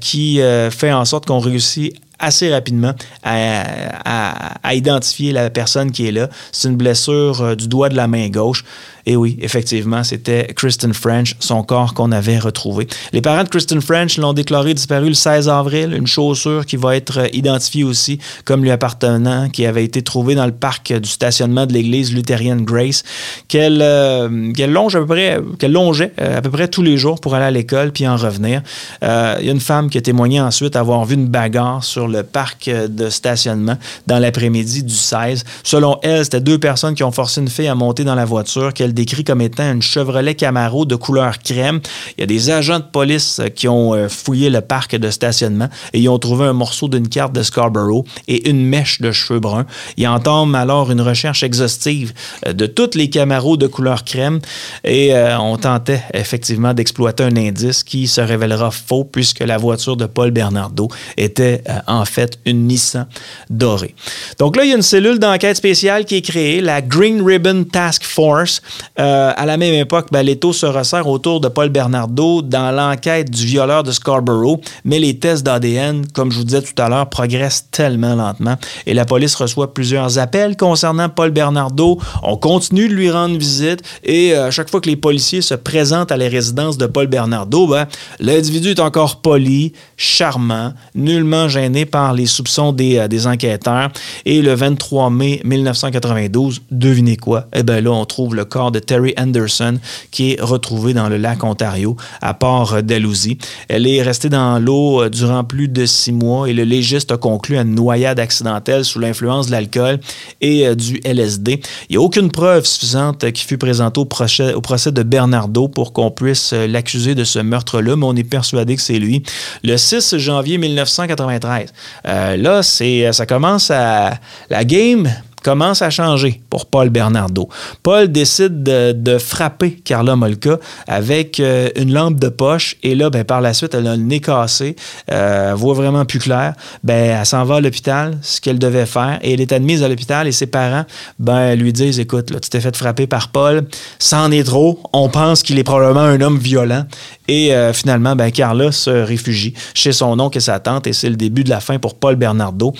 [0.00, 6.30] qui fait en sorte qu'on réussit assez rapidement à, identifier la personne qui est là.
[6.50, 8.64] C'est une blessure du doigt de la main gauche.
[9.06, 12.86] Et oui, effectivement, c'était Kristen French, son corps qu'on avait retrouvé.
[13.12, 16.96] Les parents de Kristen French l'ont déclaré disparu le 16 avril, une chaussure qui va
[16.96, 21.66] être identifiée aussi comme lui appartenant, qui avait été trouvée dans le parc du stationnement
[21.66, 23.02] de l'église luthérienne Grace,
[23.48, 24.28] qu'elle euh,
[24.66, 27.44] longe à peu près, qu'elle longeait euh, à peu près tous les jours pour aller
[27.44, 28.62] à l'école puis en revenir.
[29.02, 32.08] Euh, il y a une femme qui a témoigné ensuite avoir vu une bagarre sur
[32.08, 35.44] le parc de stationnement dans l'après-midi du 16.
[35.62, 38.72] Selon elle, c'était deux personnes qui ont forcé une fille à monter dans la voiture
[38.72, 41.80] qu'elle décrit comme étant une Chevrolet Camaro de couleur crème.
[42.16, 45.10] Il y a des agents de police euh, qui ont euh, fouillé le parc de
[45.10, 49.12] stationnement et ils ont trouvé un morceau d'une carte de Scarborough et une mèche de
[49.12, 49.66] cheveux bruns.
[49.96, 52.12] Ils entament alors une recherche exhaustive
[52.46, 54.40] euh, de toutes les Camaros de couleur crème
[54.84, 60.06] et on tentait effectivement d'exploiter un indice qui se révélera faux puisque la voiture de
[60.06, 63.06] Paul Bernardo était en fait une Nissan
[63.50, 63.94] dorée.
[64.38, 67.64] Donc là, il y a une cellule d'enquête spéciale qui est créée, la Green Ribbon
[67.64, 68.62] Task Force,
[68.98, 72.70] euh, à la même époque, ben, les taux se resserrent autour de Paul Bernardo dans
[72.70, 76.88] l'enquête du violeur de Scarborough, mais les tests d'ADN, comme je vous disais tout à
[76.88, 81.98] l'heure, progressent tellement lentement et la police reçoit plusieurs appels concernant Paul Bernardo.
[82.22, 85.54] On continue de lui rendre visite et euh, à chaque fois que les policiers se
[85.54, 87.86] présentent à la résidence de Paul Bernardo, ben,
[88.20, 93.90] l'individu est encore poli, charmant, nullement gêné par les soupçons des, euh, enquêteurs.
[94.24, 97.46] Et le 23 mai 1992, devinez quoi?
[97.52, 99.78] Eh bien là, on trouve le corps de Terry Anderson,
[100.10, 103.38] qui est retrouvée dans le lac Ontario, à port d'Alousie.
[103.68, 107.16] Elle est restée dans l'eau euh, durant plus de six mois et le légiste a
[107.16, 110.00] conclu à une noyade accidentelle sous l'influence de l'alcool
[110.40, 111.60] et euh, du LSD.
[111.88, 114.52] Il n'y a aucune preuve suffisante qui fut présentée au procès,
[114.92, 118.82] de Bernardo pour qu'on puisse euh, l'accuser de ce meurtre-là, mais on est persuadé que
[118.82, 119.22] c'est lui.
[119.62, 121.72] Le 6 janvier 1993,
[122.04, 124.14] là, ça commence à...
[124.50, 125.08] La game
[125.42, 127.48] commence à changer pour Paul Bernardo.
[127.82, 133.24] Paul décide de, frapper Carla Molka avec euh, une lampe de poche et là, ben,
[133.24, 134.76] par la suite, elle a le nez cassé,
[135.10, 136.54] euh, voit vraiment plus clair.
[136.82, 139.88] Ben, elle s'en va à l'hôpital, ce qu'elle devait faire, et elle est admise à
[139.88, 140.84] l'hôpital et ses parents
[141.18, 143.64] ben, lui disent, écoute, tu t'es fait frapper par Paul,
[143.98, 146.84] c'en est trop, on pense qu'il est probablement un homme violent
[147.28, 151.10] et euh, finalement, ben, Carla se réfugie chez son oncle et sa tante et c'est
[151.10, 152.72] le début de la fin pour Paul Bernardo.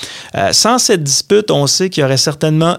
[0.53, 2.17] sans cette dispute, on sait qu'il y aurait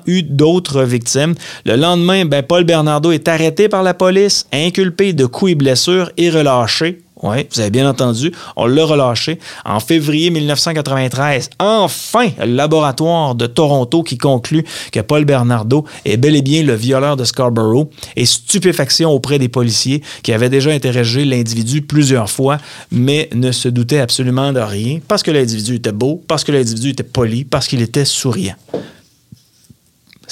[0.05, 1.36] eu d'autres victimes.
[1.65, 6.12] Le lendemain, ben, Paul Bernardo est arrêté par la police, inculpé de coups et blessures
[6.17, 7.03] et relâché.
[7.23, 11.51] Oui, vous avez bien entendu, on l'a relâché en février 1993.
[11.57, 16.73] Enfin, le laboratoire de Toronto qui conclut que Paul Bernardo est bel et bien le
[16.73, 22.57] violeur de Scarborough et stupéfaction auprès des policiers qui avaient déjà interrogé l'individu plusieurs fois,
[22.91, 26.89] mais ne se doutaient absolument de rien parce que l'individu était beau, parce que l'individu
[26.89, 28.55] était poli, parce qu'il était souriant.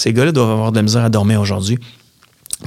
[0.02, 1.78] Ces gars-là doivent avoir de la misère à dormir aujourd'hui.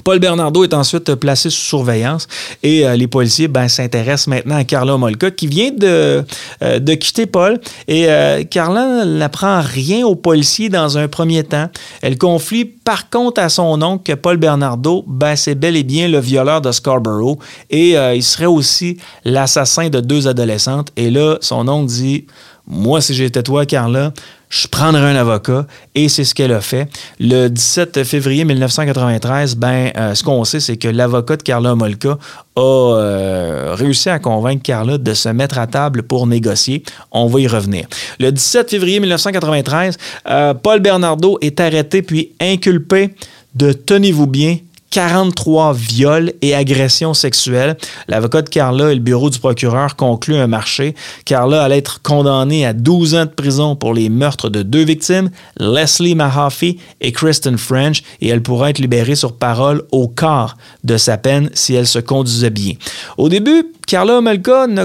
[0.04, 2.28] Paul Bernardo est ensuite placé sous surveillance
[2.62, 6.24] et euh, les policiers ben, s'intéressent maintenant à Carla Molka qui vient de,
[6.62, 7.60] euh, quitter Paul.
[7.88, 11.68] Et euh, Carla n'apprend rien aux policiers dans un premier temps.
[12.02, 16.06] Elle confie par contre à son oncle que Paul Bernardo, ben, c'est bel et bien
[16.06, 17.38] le violeur de Scarborough
[17.70, 20.90] et il serait aussi l'assassin de deux adolescentes.
[20.96, 22.26] Et là, son oncle dit
[22.66, 24.12] Moi, si j'étais toi, Carla,
[24.54, 26.88] je prendrai un avocat et c'est ce qu'elle a fait.
[27.18, 32.18] Le 17 février 1993, ben, euh, ce qu'on sait, c'est que l'avocat de Carla Molka
[32.54, 36.84] a euh, réussi à convaincre Carla de se mettre à table pour négocier.
[37.10, 37.86] On va y revenir.
[38.20, 39.96] Le 17 février 1993,
[40.28, 43.12] euh, Paul Bernardo est arrêté puis inculpé
[43.56, 44.58] de, tenez-vous bien,
[44.94, 47.76] 43 viols et agressions sexuelles.
[48.07, 50.94] L'avocat de Carla et le bureau du procureur concluent un marché.
[51.24, 55.30] Carla allait être condamnée à 12 ans de prison pour les meurtres de deux victimes,
[55.59, 60.96] Leslie Mahaffey et Kristen French, et elle pourra être libérée sur parole au quart de
[60.96, 62.74] sa peine si elle se conduisait bien.
[63.18, 64.85] Au début, Carla Omelka ne,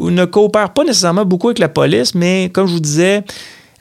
[0.00, 3.22] ne coopère pas nécessairement beaucoup avec la police, mais comme je vous disais,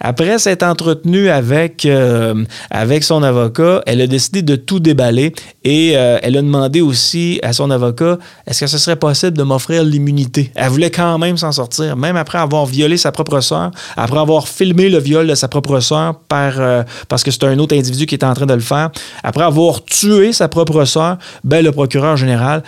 [0.03, 5.31] Après s'être entretenue avec, euh, avec son avocat, elle a décidé de tout déballer
[5.63, 9.43] et euh, elle a demandé aussi à son avocat est-ce que ce serait possible de
[9.43, 10.51] m'offrir l'immunité?
[10.55, 14.47] Elle voulait quand même s'en sortir, même après avoir violé sa propre sœur, après avoir
[14.47, 18.07] filmé le viol de sa propre sœur par, euh, parce que c'est un autre individu
[18.07, 18.89] qui était en train de le faire,
[19.23, 22.63] après avoir tué sa propre sœur, ben, le procureur général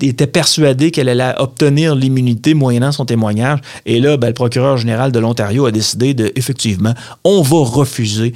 [0.00, 3.60] était persuadée qu'elle allait obtenir l'immunité moyennant son témoignage.
[3.86, 6.94] Et là, ben, le procureur général de l'Ontario a décidé de, effectivement,
[7.24, 8.32] on va refuser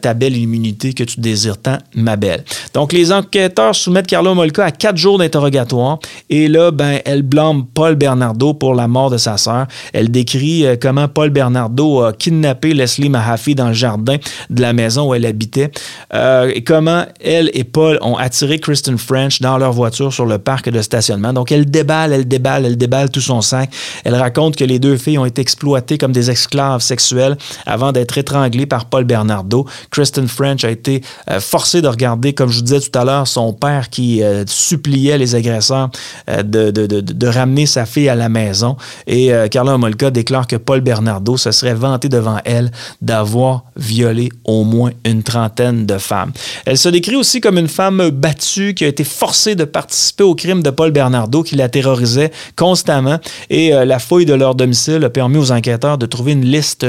[0.00, 2.44] ta belle immunité que tu désires tant, ma belle.
[2.74, 5.98] Donc, les enquêteurs soumettent Carla Molka à quatre jours d'interrogatoire.
[6.30, 9.66] Et là, ben, elle blâme Paul Bernardo pour la mort de sa sœur.
[9.92, 14.16] Elle décrit euh, comment Paul Bernardo a kidnappé Leslie Mahaffey dans le jardin
[14.50, 15.70] de la maison où elle habitait.
[16.14, 20.38] Euh, et comment elle et Paul ont attiré Kristen French dans leur voiture sur le
[20.38, 21.32] parc de stationnement.
[21.32, 23.70] Donc, elle déballe, elle déballe, elle déballe tout son sac.
[24.04, 27.11] Elle raconte que les deux filles ont été exploitées comme des esclaves sexuels
[27.66, 29.66] avant d'être étranglées par Paul Bernardo.
[29.90, 33.26] Kristen French a été euh, forcée de regarder, comme je vous disais tout à l'heure,
[33.26, 35.90] son père qui euh, suppliait les agresseurs
[36.28, 38.76] euh, de, ramener sa fille à la maison.
[39.06, 42.70] Et Carla Homolka déclare que Paul Bernardo se serait vanté devant elle
[43.00, 46.32] d'avoir violé au moins une trentaine de femmes.
[46.66, 50.34] Elle se décrit aussi comme une femme battue qui a été forcée de participer au
[50.34, 53.18] crime de Paul Bernardo qui la terrorisait constamment.
[53.48, 56.84] Et la fouille de leur domicile a permis aux enquêteurs de trouver une liste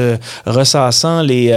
[0.46, 1.52] ressassant les,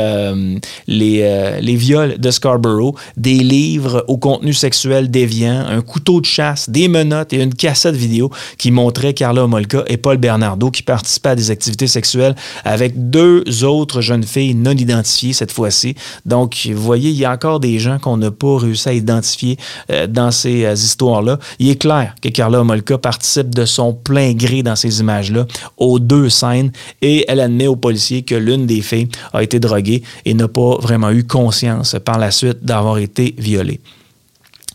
[0.87, 6.71] les, les viols de Scarborough, des livres au contenu sexuel déviant, un couteau de chasse,
[6.71, 11.31] des menottes et une cassette vidéo qui montrait Carla Homolka et Paul Bernardo qui participaient
[11.31, 15.95] à des activités sexuelles avec deux autres jeunes filles non identifiées cette fois-ci.
[16.25, 19.57] Donc, vous voyez, il y a encore des gens qu'on n'a pas réussi à identifier
[19.91, 21.39] euh, dans ces euh, histoires-là.
[21.59, 25.99] Il est clair que Carla Homolka participe de son plein gré dans ces images-là aux
[25.99, 30.35] deux scènes et elle admet aux policiers que l'une des filles a été droguée et
[30.35, 33.81] n'a pas vraiment eu conscience par la suite d'avoir été violée.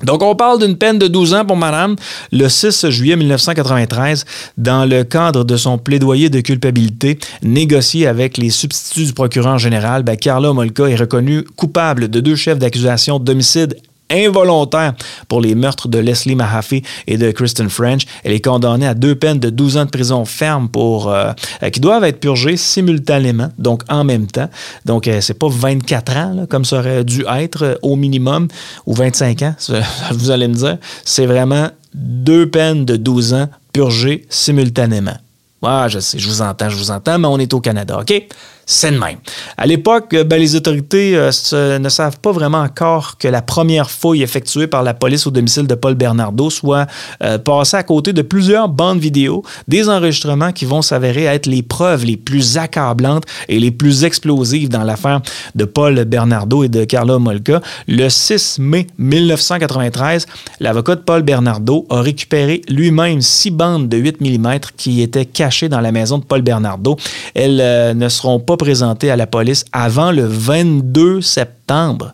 [0.04, 1.96] Donc, on parle d'une peine de 12 ans pour madame
[2.32, 4.26] le 6 juillet 1993
[4.58, 10.04] dans le cadre de son plaidoyer de culpabilité négocié avec les substituts du procureur général.
[10.04, 13.78] Ben, Carla Molka est reconnue coupable de deux chefs d'accusation d'homicide
[14.12, 14.94] involontaire
[15.28, 18.04] pour les meurtres de Leslie Mahaffey et de Kristen French.
[18.24, 21.32] Elle est condamnée à deux peines de 12 ans de prison ferme pour euh,
[21.72, 24.50] qui doivent être purgées simultanément, donc en même temps.
[24.86, 28.48] Donc euh, c'est pas 24 ans comme ça aurait dû être euh, au minimum
[28.86, 29.56] ou 25 ans,
[30.12, 35.18] vous allez me dire, c'est vraiment deux peines de 12 ans purgées simultanément.
[35.64, 38.28] Ah, je sais, je vous entends, je vous entends, mais on est au Canada, OK?
[38.66, 39.18] C'est de même.
[39.58, 44.24] À l'époque, ben, les autorités euh, ne savent pas vraiment encore que la première fouille
[44.24, 46.88] effectuée par la police au domicile de Paul Bernardo soit
[47.24, 51.64] euh, passée à côté de plusieurs bandes vidéo, des enregistrements qui vont s'avérer être les
[51.64, 55.22] preuves les plus accablantes et les plus explosives dans l'affaire
[55.56, 57.62] de Paul Bernardo et de Carla Molka.
[57.88, 60.28] Le 6 mai 1993,
[60.60, 65.70] l'avocat de Paul Bernardo a récupéré lui-même six bandes de 8 mm qui étaient cachées
[65.70, 66.98] dans la maison de Paul Bernardo.
[67.36, 72.14] Elles euh, ne seront pas présenté à la police avant le 22 septembre.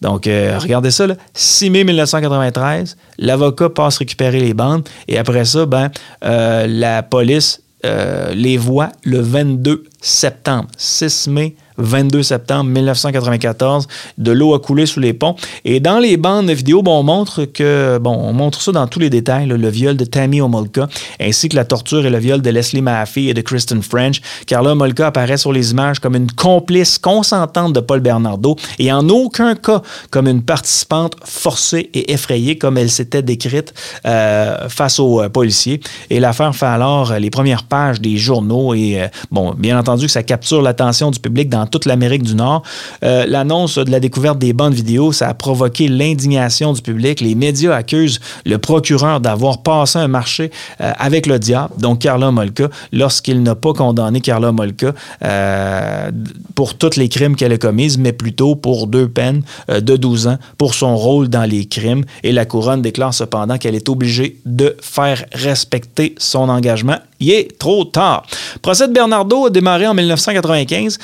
[0.00, 5.66] Donc, euh, regardez ça, 6 mai 1993, l'avocat passe récupérer les bandes et après ça,
[5.66, 5.90] ben,
[6.24, 10.68] euh, la police euh, les voit le 22 septembre.
[10.76, 13.86] 6 mai 22 septembre 1994.
[14.18, 15.36] De l'eau a coulé sous les ponts.
[15.64, 18.98] Et dans les bandes vidéo, bon, on montre que, bon, on montre ça dans tous
[18.98, 20.88] les détails, le viol de Tammy Omolka,
[21.20, 24.20] ainsi que la torture et le viol de Leslie Mahaffey et de Kristen French.
[24.46, 29.08] Carla Omolka apparaît sur les images comme une complice consentante de Paul Bernardo et en
[29.08, 33.74] aucun cas comme une participante forcée et effrayée comme elle s'était décrite
[34.06, 35.80] euh, face aux euh, policiers.
[36.10, 40.12] Et l'affaire fait alors les premières pages des journaux et, euh, bon, bien entendu que
[40.12, 42.62] ça capture l'attention du public dans toute l'Amérique du Nord.
[43.04, 47.20] Euh, l'annonce de la découverte des bandes vidéo, ça a provoqué l'indignation du public.
[47.20, 50.50] Les médias accusent le procureur d'avoir passé un marché
[50.80, 56.10] euh, avec le diable, donc Carla Molka, lorsqu'il n'a pas condamné Carla Molka euh,
[56.54, 60.38] pour tous les crimes qu'elle a commis, mais plutôt pour deux peines de 12 ans
[60.56, 62.04] pour son rôle dans les crimes.
[62.22, 66.98] Et la couronne déclare cependant qu'elle est obligée de faire respecter son engagement.
[67.20, 68.24] Il est trop tard.
[68.54, 70.98] Le procès de Bernardo a démarré en 1995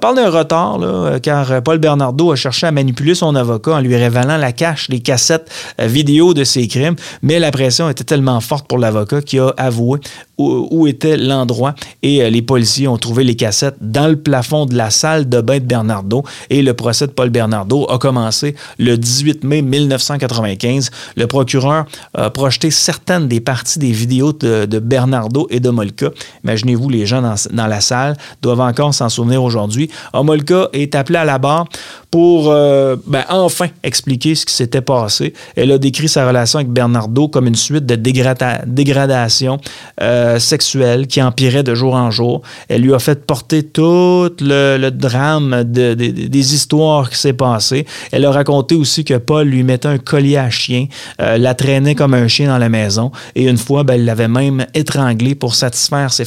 [0.00, 3.96] parle d'un retard, euh, car Paul Bernardo a cherché à manipuler son avocat en lui
[3.96, 8.40] révélant la cache des cassettes euh, vidéo de ses crimes, mais la pression était tellement
[8.40, 10.00] forte pour l'avocat qu'il a avoué
[10.38, 14.74] où, était l'endroit et euh, les policiers ont trouvé les cassettes dans le plafond de
[14.74, 18.96] la salle de bain de Bernardo et le procès de Paul Bernardo a commencé le
[18.96, 20.90] 18 mai 1995.
[21.16, 26.10] Le procureur a projeté certaines des parties des vidéos de, Bernardo et d'Omolka.
[26.42, 29.90] Imaginez-vous, les gens dans, la salle doivent encore s'en souvenir aujourd'hui.
[30.12, 31.66] Omolka est appelée à la barre
[32.12, 35.32] pour euh, ben, enfin expliquer ce qui s'était passé.
[35.56, 39.58] Elle a décrit sa relation avec Bernardo comme une suite de dégradation
[40.02, 42.42] euh, sexuelle qui empirait de jour en jour.
[42.68, 47.86] Elle lui a fait porter tout le, drame des histoires qui s'est passé.
[48.12, 50.88] Elle a raconté aussi que Paul lui mettait un collier à chien,
[51.22, 54.28] euh, la traînait comme un chien dans la maison et une fois, ben, elle l'avait
[54.28, 56.26] même étranglé pour satisfaire ses,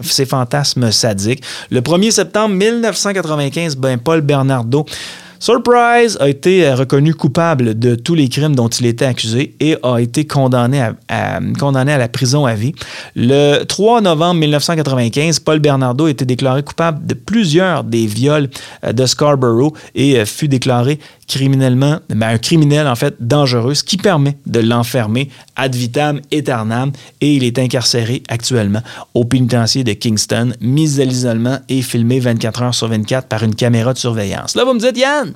[0.00, 1.42] ses fantasmes sadiques.
[1.70, 4.86] Le 1er septembre 1995, ben, Paul Bernardo
[5.38, 9.76] Surprise a été euh, reconnu coupable de tous les crimes dont il était accusé et
[9.82, 11.40] a été condamné à,
[11.98, 12.72] la prison à vie.
[13.14, 18.48] Le 3 novembre 1995, Paul Bernardo a été déclaré coupable de plusieurs des viols
[18.84, 23.84] euh, de Scarborough et euh, fut déclaré criminellement, ben, un criminel en fait dangereux, ce
[23.84, 28.82] qui permet de l'enfermer ad vitam aeternam et il est incarcéré actuellement
[29.14, 33.54] au pénitencier de Kingston, mis à l'isolement et filmé 24 heures sur 24 par une
[33.54, 34.54] caméra de surveillance.
[34.54, 35.32] Là, vous me dites, Yann,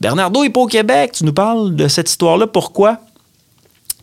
[0.00, 3.00] Bernardo est pas au Québec, tu nous parles de cette histoire-là, pourquoi?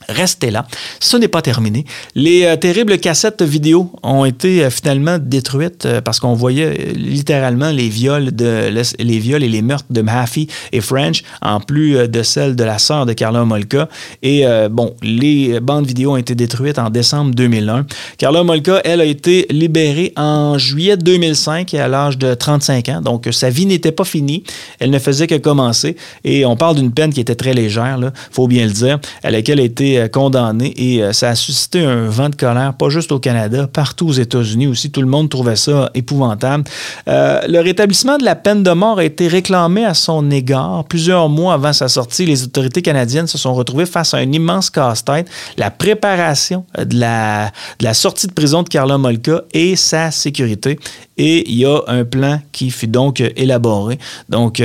[0.09, 0.65] Restez là.
[0.99, 1.85] Ce n'est pas terminé.
[2.15, 7.71] Les euh, terribles cassettes vidéo ont été euh, finalement détruites euh, parce qu'on voyait littéralement
[7.71, 12.55] les viols, les viols et les meurtres de Mahaffey et French, en plus de celles
[12.55, 13.89] de la sœur de Carla Molka.
[14.23, 17.85] Et bon, les bandes vidéo ont été détruites en décembre 2001.
[18.17, 23.01] Carla Molka, elle, a été libérée en juillet 2005 à l'âge de 35 ans.
[23.01, 24.43] Donc, sa vie n'était pas finie.
[24.79, 25.95] Elle ne faisait que commencer.
[26.23, 29.31] Et on parle d'une peine qui était très légère, il faut bien le dire, à
[29.31, 32.89] laquelle a été euh, condamné et euh, ça a suscité un vent de colère, pas
[32.89, 34.91] juste au Canada, partout aux États-Unis aussi.
[34.91, 36.63] Tout le monde trouvait ça épouvantable.
[37.07, 40.85] Euh, le rétablissement de la peine de mort a été réclamé à son égard.
[40.85, 44.69] Plusieurs mois avant sa sortie, les autorités canadiennes se sont retrouvées face à un immense
[44.69, 45.27] casse-tête.
[45.57, 47.51] La préparation de la,
[47.93, 50.79] sortie de prison de Carla Molka et sa sécurité
[51.19, 53.97] et il y a un plan qui fut donc élaboré.
[54.29, 54.61] Donc,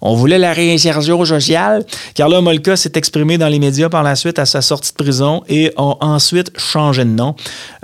[0.00, 1.84] on voulait la réinsertion sociale.
[2.14, 5.72] Carla Molka s'est exprimée dans les médias par la suite à sortie de prison et
[5.76, 7.34] a ensuite changé de nom.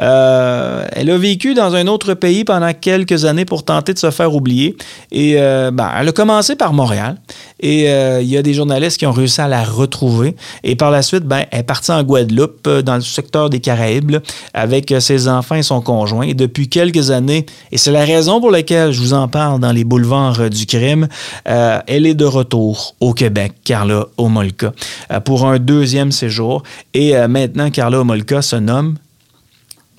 [0.01, 4.11] Euh, elle a vécu dans un autre pays pendant quelques années pour tenter de se
[4.11, 4.77] faire oublier.
[5.13, 7.17] Et euh, ben, elle a commencé par Montréal.
[7.61, 10.37] Et il y a des journalistes qui ont réussi à la retrouver.
[10.63, 14.19] Et par la suite, ben, elle est partie en Guadeloupe, dans le secteur des Caraïbes,
[14.53, 16.27] avec ses enfants et son conjoint.
[16.27, 19.73] Et depuis quelques années, et c'est la raison pour laquelle je vous en parle dans
[19.73, 21.09] les boulevards euh, du crime,
[21.49, 24.73] euh, elle est de retour au Québec, Carla Omolka,
[25.13, 26.63] euh, pour un deuxième séjour.
[26.95, 28.97] Et maintenant, Carla Omolka se nomme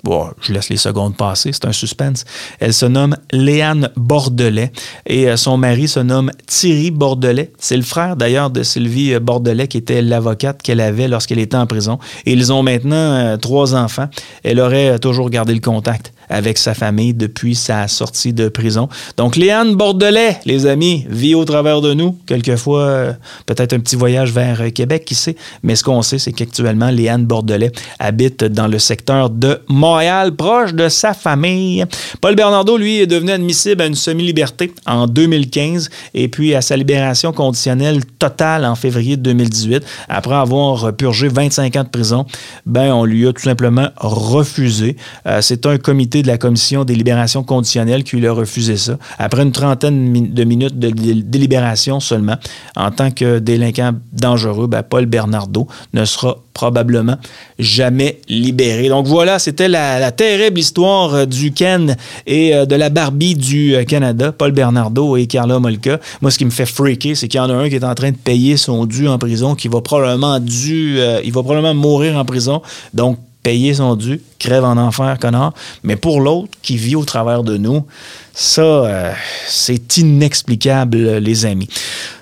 [0.04, 2.24] Bon, je laisse les secondes passer, c'est un suspense.
[2.60, 4.70] Elle se nomme Léane Bordelais
[5.06, 7.50] et son mari se nomme Thierry Bordelais.
[7.58, 11.66] C'est le frère d'ailleurs de Sylvie Bordelais qui était l'avocate qu'elle avait lorsqu'elle était en
[11.66, 11.98] prison.
[12.26, 14.08] Et ils ont maintenant trois enfants.
[14.44, 18.88] Elle aurait toujours gardé le contact avec sa famille depuis sa sortie de prison.
[19.16, 22.16] Donc, Léane Bordelais, les amis, vit au travers de nous.
[22.26, 23.12] Quelquefois, euh,
[23.46, 25.36] peut-être un petit voyage vers euh, Québec, qui sait?
[25.62, 30.74] Mais ce qu'on sait, c'est qu'actuellement, Léane Bordelais habite dans le secteur de Montréal, proche
[30.74, 31.84] de sa famille.
[32.20, 36.76] Paul Bernardo, lui, est devenu admissible à une semi-liberté en 2015 et puis à sa
[36.76, 39.84] libération conditionnelle totale en février 2018.
[40.08, 42.26] Après avoir purgé 25 ans de prison,
[42.66, 44.96] ben, on lui a tout simplement refusé.
[45.26, 48.98] Euh, c'est un comité de la commission des libérations conditionnelles qui lui a refusé ça.
[49.18, 52.36] Après une trentaine de minutes de délibération seulement,
[52.76, 57.16] en tant que délinquant dangereux, ben, Paul Bernardo ne sera probablement
[57.60, 58.88] jamais libéré.
[58.88, 61.94] Donc voilà, c'était la, terrible histoire euh, du Ken
[62.26, 66.00] et euh, de la Barbie du euh, Canada, Paul Bernardo et Carla Molka.
[66.20, 67.94] Moi, ce qui me fait freaker, c'est qu'il y en a un qui est en
[67.94, 72.16] train de payer son dû en prison, qui va probablement dû, il va probablement mourir
[72.16, 72.60] en prison.
[72.92, 75.54] Donc payer son dû, crève en enfer, connard.
[75.82, 77.84] Mais pour l'autre qui vit au travers de nous,
[78.32, 79.12] ça, euh,
[79.48, 81.68] c'est inexplicable, les amis.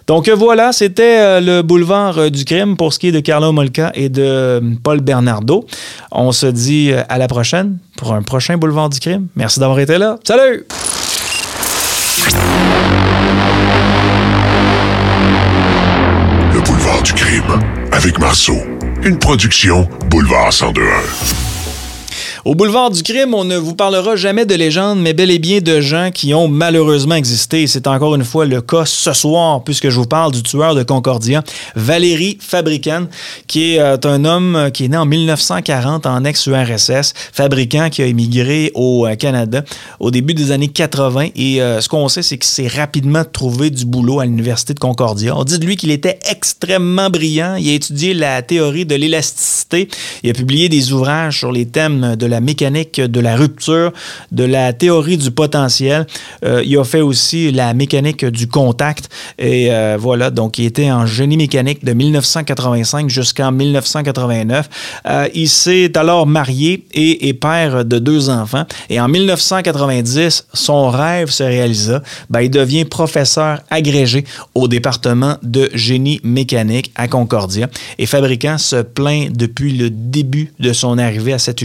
[0.06, 3.52] Donc voilà, c'était euh, le boulevard euh, du crime pour ce qui est de Carlo
[3.52, 5.66] Molka et de Paul Bernardo.
[6.12, 9.26] On se dit à la prochaine pour un prochain boulevard du crime.
[9.34, 10.16] Merci d'avoir été là.
[10.24, 10.64] Salut!
[16.54, 17.60] Le boulevard du crime
[17.92, 18.75] avec Marceau
[19.06, 21.45] une production Boulevard 1021.
[22.46, 25.58] Au boulevard du crime, on ne vous parlera jamais de légendes, mais bel et bien
[25.58, 27.66] de gens qui ont malheureusement existé.
[27.66, 30.84] C'est encore une fois le cas ce soir, puisque je vous parle du tueur de
[30.84, 31.42] Concordia,
[31.74, 33.08] Valérie Fabricant,
[33.48, 38.06] qui est euh, un homme qui est né en 1940 en ex-URSS, fabricant qui a
[38.06, 39.64] émigré au euh, Canada
[39.98, 41.30] au début des années 80.
[41.34, 44.78] Et euh, ce qu'on sait, c'est qu'il s'est rapidement trouvé du boulot à l'Université de
[44.78, 45.36] Concordia.
[45.36, 47.56] On dit de lui qu'il était extrêmement brillant.
[47.56, 49.88] Il a étudié la théorie de l'élasticité.
[50.22, 53.92] Il a publié des ouvrages sur les thèmes de la la mécanique de la rupture,
[54.30, 56.06] de la théorie du potentiel.
[56.44, 59.08] Euh, il a fait aussi la mécanique du contact.
[59.38, 64.68] Et euh, voilà, donc il était en génie mécanique de 1985 jusqu'en 1989.
[65.06, 68.66] Euh, il s'est alors marié et est père de deux enfants.
[68.90, 72.02] Et en 1990, son rêve se réalisa.
[72.28, 74.24] Ben, il devient professeur agrégé
[74.54, 77.68] au département de génie mécanique à Concordia.
[77.98, 81.62] Et Fabricant se plaint depuis le début de son arrivée à cette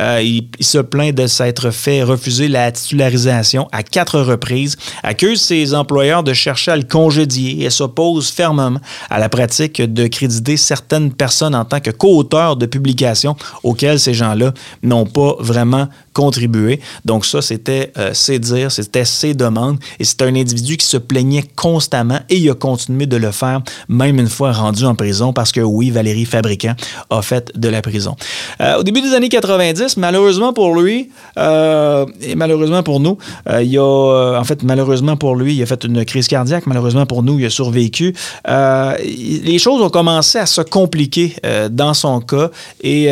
[0.00, 5.74] Euh, il, se plaint de s'être fait refuser la titularisation à quatre reprises, accuse ses
[5.74, 11.12] employeurs de chercher à le congédier et s'oppose fermement à la pratique de créditer certaines
[11.12, 15.88] personnes en tant que co-auteurs de publications auxquelles ces gens-là n'ont pas vraiment
[16.20, 16.80] contribué.
[17.06, 19.78] Donc ça, c'était euh, ses dires, c'était ses demandes.
[19.98, 23.62] Et c'est un individu qui se plaignait constamment et il a continué de le faire,
[23.88, 26.74] même une fois rendu en prison, parce que oui, Valérie Fabricant
[27.08, 28.16] a fait de la prison.
[28.60, 31.08] Euh, au début des années 90, malheureusement pour lui,
[31.38, 33.16] euh, et malheureusement pour nous,
[33.62, 36.66] il a, en fait, malheureusement pour lui, il a fait une crise cardiaque.
[36.66, 38.14] Malheureusement pour nous, il a survécu.
[38.46, 41.36] les choses ont commencé à se compliquer
[41.70, 42.50] dans son cas
[42.82, 43.06] et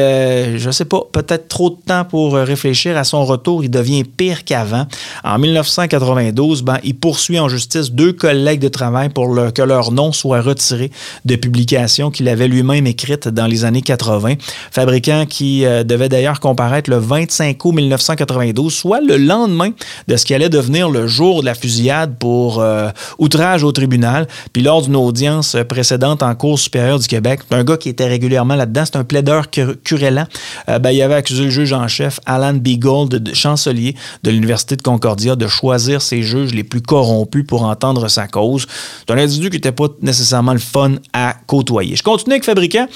[0.57, 4.45] je sais pas, peut-être trop de temps pour réfléchir à son retour, il devient pire
[4.45, 4.87] qu'avant.
[5.25, 10.13] En 1992, ben, il poursuit en justice deux collègues de travail pour que leur nom
[10.13, 10.91] soit retiré
[11.25, 14.35] de publications qu'il avait lui-même écrites dans les années 80.
[14.71, 19.71] Fabricant qui euh, devait d'ailleurs comparaître le 25 août 1992, soit le lendemain
[20.07, 24.27] de ce qui allait devenir le jour de la fusillade pour euh, outrage au tribunal.
[24.53, 28.55] Puis lors d'une audience précédente en Cour supérieure du Québec, un gars qui était régulièrement
[28.55, 30.27] là-dedans, c'est un plaideur querellant.
[30.69, 32.78] Euh, ben, il avait accusé le juge en chef, Alan B.
[32.79, 38.09] Gold, chancelier de l'Université de Concordia, de choisir ses juges les plus corrompus pour entendre
[38.09, 38.67] sa cause.
[39.01, 41.97] C'est un individu qui n'était pas nécessairement le fun à côtoyer.
[41.97, 42.87] Je continue avec Fabricant.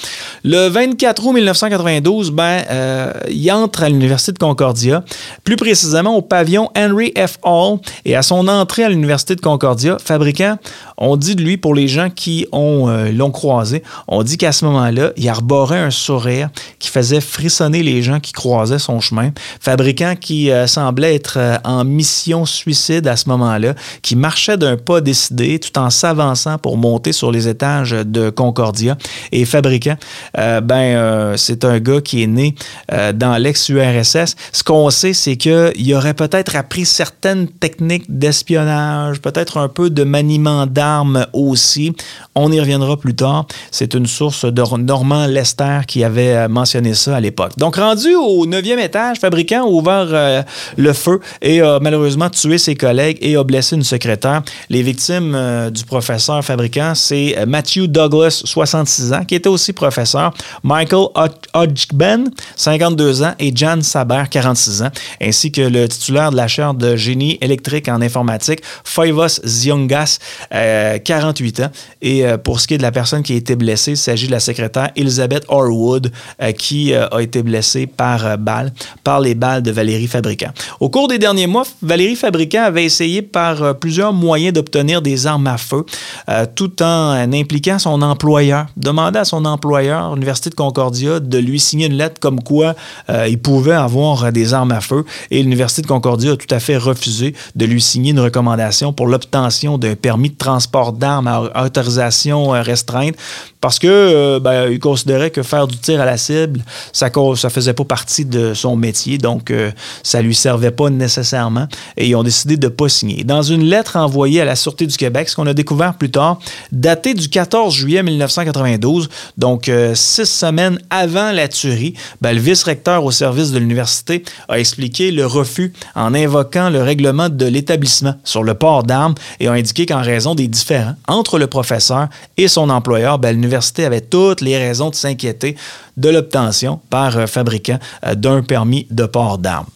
[0.43, 5.03] Le 24 août 1992, ben, euh, il entre à l'Université de Concordia,
[5.43, 7.37] plus précisément au pavillon Henry F.
[7.43, 10.57] Hall, et à son entrée à l'Université de Concordia, Fabricant,
[10.97, 14.51] on dit de lui, pour les gens qui ont euh, l'ont croisé, on dit qu'à
[14.51, 19.31] ce moment-là, il arborait un sourire qui faisait frissonner les gens qui croisaient son chemin
[19.59, 19.72] fabricant
[20.19, 25.01] qui euh, semblait être euh, en mission suicide à ce moment-là, qui marchait d'un pas
[25.01, 28.97] décidé tout en s'avançant pour monter sur les étages de Concordia.
[29.31, 29.95] Et fabricant,
[30.37, 32.55] euh, ben, c'est un gars qui est né
[32.91, 34.35] dans l'ex-URSS.
[34.51, 40.03] Ce qu'on sait, c'est qu'il aurait peut-être appris certaines techniques d'espionnage, peut-être un peu de
[40.03, 41.93] maniement d'armes aussi.
[42.35, 43.47] On y reviendra plus tard.
[43.71, 47.51] C'est une source de Normand Lester qui avait mentionné ça à l'époque.
[47.57, 50.43] Donc, rendu au neuvième étage, fabricant a ouvert euh,
[50.77, 54.43] le feu et a malheureusement tué ses collègues et a blessé une secrétaire.
[54.69, 59.73] Les victimes euh, du professeur fabricant, c'est euh, Matthew Douglas, 66 ans, qui était aussi
[59.73, 60.33] professeur,
[60.63, 61.07] Michael
[61.53, 64.91] Hodgben, 52 ans, et Jan Saber, 46 ans,
[65.21, 70.19] ainsi que le titulaire de la chaire de génie électrique en informatique, Foivos Ziongas,
[70.51, 71.71] 48 ans.
[72.01, 74.31] Et pour ce qui est de la personne qui a été blessée, il s'agit de
[74.31, 76.11] la secrétaire Elizabeth Orwood,
[76.57, 78.71] qui a été blessée par balle,
[79.03, 80.51] par les balles de Valérie Fabricant.
[80.79, 85.27] Au cours des derniers mois, Valérie Fabricant avait essayé par euh, plusieurs moyens d'obtenir des
[85.27, 85.85] armes à feu,
[86.29, 88.67] euh, tout en impliquant son employeur.
[88.77, 92.75] Demandait à son employeur, l'Université de Concordia, de lui signer une lettre comme quoi
[93.09, 95.05] euh, il pouvait avoir des armes à feu.
[95.31, 99.07] Et l'Université de Concordia a tout à fait refusé de lui signer une recommandation pour
[99.07, 103.15] l'obtention d'un permis de transport d'armes à autorisation restreinte
[103.63, 107.73] parce que ben, il considérait que faire du tir à la cible, ça ne faisait
[107.73, 109.17] pas partie de son métier.
[109.17, 109.71] Donc, euh,
[110.03, 113.23] ça lui servait pas nécessairement et ils ont décidé de ne pas signer.
[113.23, 116.39] Dans une lettre envoyée à la Sûreté du Québec, ce qu'on a découvert plus tard,
[116.73, 119.07] datée du 14 juillet 1992,
[119.37, 124.59] donc euh, six semaines avant la tuerie, ben, le vice-recteur au service de l'université a
[124.59, 129.53] expliqué le refus en invoquant le règlement de l'établissement sur le port d'armes et a
[129.53, 133.52] indiqué qu'en raison des différends entre le professeur et son employeur, ben, l'université
[133.85, 135.55] avait toutes les raisons de s'inquiéter
[135.97, 139.67] de l'obtention par un fabricant euh, d'un permis de port d'armes.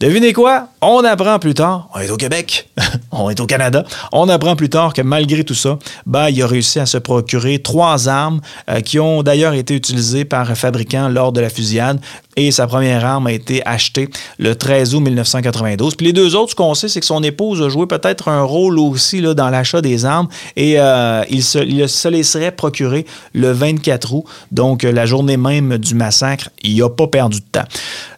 [0.00, 0.68] Devinez quoi?
[0.80, 2.68] On apprend plus tard, on est au Québec,
[3.12, 6.46] on est au Canada, on apprend plus tard que malgré tout ça, ben, il a
[6.46, 11.08] réussi à se procurer trois armes euh, qui ont d'ailleurs été utilisées par un fabricant
[11.08, 12.00] lors de la fusillade
[12.38, 14.08] et sa première arme a été achetée
[14.38, 15.96] le 13 août 1992.
[15.96, 18.42] Puis les deux autres, ce qu'on sait, c'est que son épouse a joué peut-être un
[18.42, 24.14] rôle aussi là, dans l'achat des armes et euh, il, se, laisserait procurer le 24
[24.14, 26.50] août, donc la journée même du massacre.
[26.62, 27.66] Il n'a pas perdu de temps.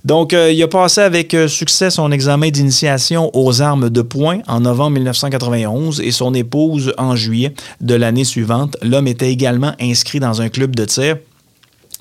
[0.05, 4.41] Donc, euh, il a passé avec euh, succès son examen d'initiation aux armes de poing
[4.49, 8.77] en novembre 1991 et son épouse en juillet de l'année suivante.
[8.83, 11.17] L'homme était également inscrit dans un club de tir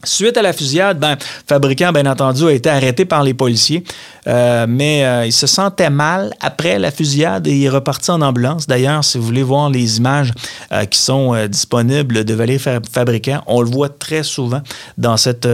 [0.06, 3.84] Suite à la fusillade, ben, fabricant, bien entendu, a été arrêté par les policiers,
[4.28, 8.22] euh, mais euh, il se sentait mal après la fusillade et il est reparti en
[8.22, 8.66] ambulance.
[8.66, 10.32] D'ailleurs, si vous voulez voir les images
[10.72, 14.62] euh, qui sont disponibles de Valérie Fabricant, on le voit très souvent
[14.98, 15.48] dans cette,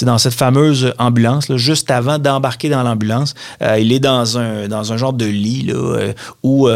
[0.00, 3.34] dans cette fameuse ambulance, juste avant d'embarquer dans l'ambulance.
[3.78, 6.12] il est dans un, dans un genre de lit là,
[6.42, 6.68] où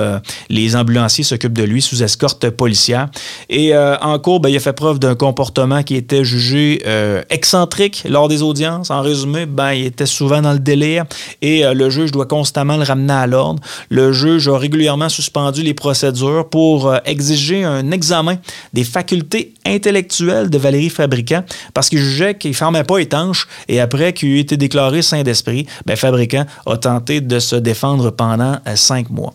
[0.51, 3.09] les ambulanciers s'occupent de lui sous escorte policière.
[3.49, 8.05] Et en cours, ben, il a fait preuve d'un comportement qui était jugé euh, excentrique
[8.09, 8.91] lors des audiences.
[8.91, 11.05] En résumé, ben, il était souvent dans le délire
[11.43, 13.63] et euh, le juge doit constamment le ramener à l'ordre.
[13.89, 18.39] Le juge a régulièrement suspendu les procédures pour euh, exiger un examen
[18.73, 23.81] des facultés intellectuelles de Valérie Fabricant parce qu'il jugeait qu'il ne fermait pas étanche et
[23.81, 28.57] après qu'il ait été déclaré saint d'esprit, ben, Fabricant a tenté de se défendre pendant
[28.75, 29.33] cinq mois.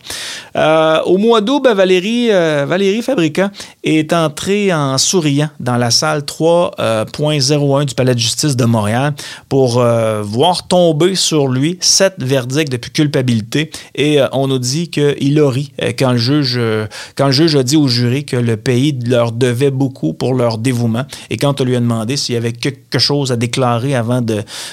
[1.06, 3.50] au mois d'août, ben, Valérie, Valérie Fabricant
[3.84, 9.14] est entrée en souriant dans la salle 3.0 du Palais de justice de Montréal
[9.48, 13.70] pour euh, voir tomber sur lui sept verdicts depuis culpabilité.
[13.94, 16.60] Et euh, on nous dit qu'il a ri euh, quand le, juge,
[17.16, 20.58] quand le juge a dit au jury que le pays leur devait beaucoup pour leur
[20.58, 21.04] dévouement.
[21.30, 24.20] Et quand on lui a demandé s'il y avait quelque chose à déclarer avant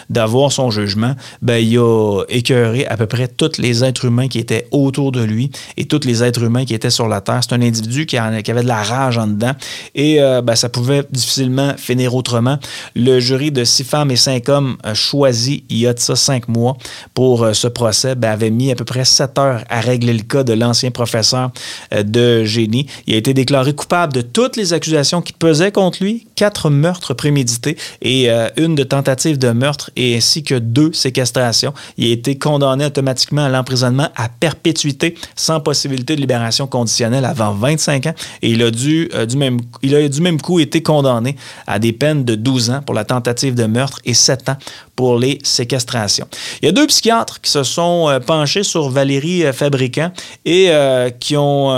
[0.10, 4.40] d'avoir son jugement, ben, il a écœuré à peu près tous les êtres humains qui
[4.40, 7.42] étaient autour de lui et tous les êtres humains qui étaient sur la Terre.
[7.42, 9.54] C'est un individu qui, avait de la rage en dedans.
[9.96, 12.58] Et ben, ça pouvait difficilement finir autrement.
[12.96, 16.48] Le jury de six femmes et cinq hommes choisi il y a de ça cinq
[16.48, 16.78] mois
[17.14, 20.24] pour euh, ce procès ben, avait mis à peu près sept heures à régler le
[20.24, 21.52] cas de l'ancien professeur
[21.94, 22.88] euh, de génie.
[23.08, 27.14] Il a été déclaré coupable de toutes les accusations qui pesaient contre lui, quatre meurtres
[27.14, 31.74] prémédités et euh, une de tentative de meurtre et ainsi que deux séquestrations.
[31.98, 37.54] Il a été condamné automatiquement à l'emprisonnement à perpétuité sans possibilité de libération conditionnelle avant
[37.54, 41.36] 25 ans et il a dû, du, même, il a du même coup été condamné
[41.68, 44.58] à des peines de 12 ans pour la tentative de meurtre et 7 ans
[44.96, 46.28] pour les séquestrations.
[46.62, 50.12] Il y a deux psychiatres qui se sont euh, penchés sur Valérie euh, Fabricant
[50.46, 51.72] et euh, qui, ont,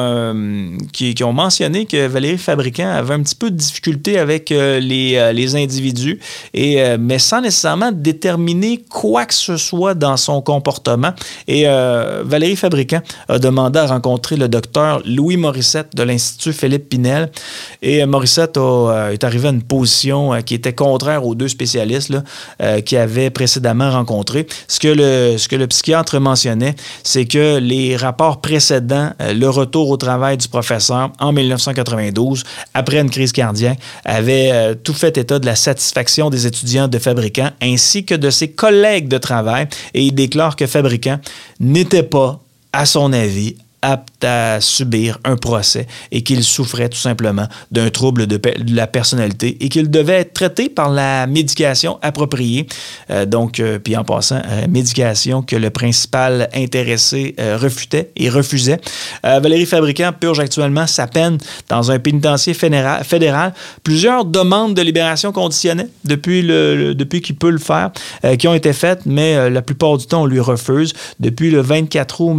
[0.92, 5.56] qui, ont mentionné que Valérie Fabricant avait un petit peu de difficulté avec les, les
[5.56, 6.20] individus,
[6.54, 11.14] et, mais sans nécessairement déterminer quoi que ce soit dans son comportement.
[11.48, 17.32] Et Valérie Fabricant a demandé à rencontrer le docteur Louis Morissette de l'Institut Philippe Pinel.
[17.82, 18.58] Et Morissette
[19.12, 23.92] est arrivé à une position qui était contraire aux deux spécialistes là, qui avaient précédemment
[23.92, 24.48] rencontré.
[24.68, 29.50] Ce que le, ce que le psychiatre mentionnait, c'est que les rapports précédents, euh, le
[29.50, 32.44] retour au travail du professeur en 1992,
[32.74, 37.00] après une crise cardiaque, avaient euh, tout fait état de la satisfaction des étudiants de
[37.00, 39.68] fabricants ainsi que de ses collègues de travail.
[39.94, 41.20] Et il déclare que fabricant
[41.60, 42.40] n'était pas
[42.72, 48.28] à son avis, apte à subir un procès et qu'il souffrait tout simplement d'un trouble
[48.28, 48.40] de,
[48.74, 52.68] la personnalité et qu'il devait être traité par la médication appropriée.
[53.10, 58.80] Euh, donc, euh, puis en passant, euh, médication que le principal intéressé refutait et refusait.
[59.24, 61.38] Valérie Fabricant purge actuellement sa peine
[61.70, 63.54] dans un pénitencier fédéral.
[63.84, 67.92] Plusieurs demandes de libération conditionnelle depuis, le, depuis qu'il peut le faire
[68.38, 70.94] qui ont été faites, mais la plupart du temps, on lui refuse.
[71.20, 72.34] Depuis le 24 août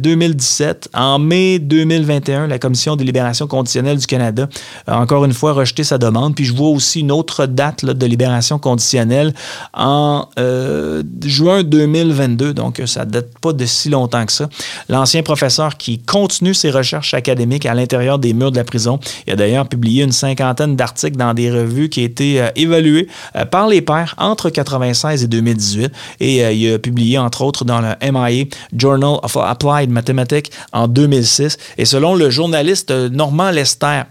[0.00, 4.48] 2017, en mai 2021, la Commission des libérations conditionnelles du Canada
[4.86, 6.34] a encore une fois rejeté sa demande.
[6.34, 9.34] Puis je vois aussi une autre date de libération conditionnelle
[9.72, 12.54] en euh, juin 2022.
[12.54, 14.48] Donc, ça ne date pas de si longtemps que ça.
[14.88, 18.98] L'ancien professeur qui continue ses recherches académiques à l'intérieur des murs de la prison.
[19.26, 23.44] Il a d'ailleurs publié une cinquantaine d'articles dans des revues qui été euh, évaluées euh,
[23.44, 25.92] par les pairs entre 96 et 2018.
[26.20, 28.46] Et il a publié, entre autres, dans le MIA
[28.76, 31.58] Journal of Applied Mathematics en 2006.
[31.78, 34.02] Et selon le journaliste Normand Lester,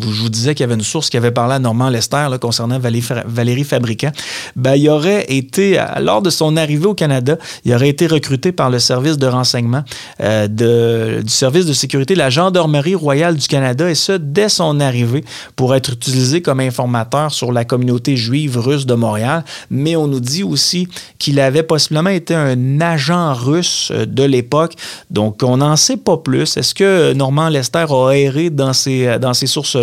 [0.00, 2.78] je vous disais qu'il y avait une source qui avait parlé à Normand Lester concernant
[2.78, 4.12] Valérie, Fabricant.
[4.54, 8.70] Ben, il aurait été, lors de son arrivée au Canada, il aurait été recruté par
[8.70, 9.82] le service de renseignement
[10.20, 10.46] euh,
[11.22, 15.24] du service de sécurité de la Gendarmerie royale du Canada, et ce, dès son arrivée,
[15.56, 19.44] pour être utilisé comme informateur sur la communauté juive russe de Montréal.
[19.70, 20.86] Mais on nous dit aussi
[21.18, 24.74] qu'il avait possiblement été un agent russe euh, de l'époque.
[25.10, 26.56] Donc, on n'en sait pas plus.
[26.56, 29.77] Est-ce que Normand Lester a erré dans ces, dans ces sources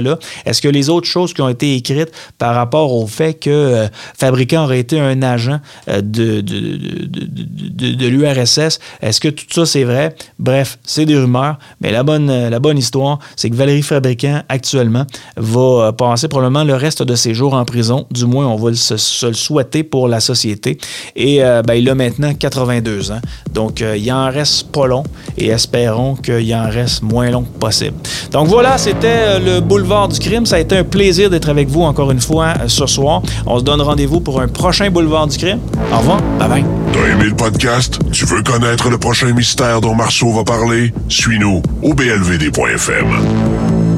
[0.46, 3.88] Est-ce que les autres choses qui ont été écrites par rapport au fait que euh,
[4.18, 10.16] Fabricant aurait été un agent euh, de, de, l'URSS, est-ce que tout ça c'est vrai?
[10.40, 14.42] Bref, c'est des rumeurs, mais la bonne, euh, la bonne histoire, c'est que Valérie Fabricant,
[14.50, 15.06] actuellement,
[15.38, 18.06] va passer probablement le reste de ses jours en prison.
[18.12, 20.78] Du moins, on va se, le souhaiter pour la société.
[21.16, 23.22] Et ben, il a maintenant 82 ans.
[23.54, 25.04] Donc, il en reste pas long
[25.38, 27.96] et espérons qu'il en reste moins long possible.
[28.32, 30.48] Donc voilà, c'était le boulevard Boulevard du Crime.
[30.48, 33.22] Ça a été un plaisir d'être avec vous encore une fois euh, ce soir.
[33.46, 35.60] On se donne rendez-vous pour un prochain Boulevard du Crime.
[35.94, 36.20] Au revoir.
[36.40, 36.66] Bye bye.
[36.92, 38.00] T'as aimé le podcast?
[38.12, 40.92] Tu veux connaître le prochain mystère dont Marceau va parler?
[41.08, 43.06] Suis-nous au blvd.fm.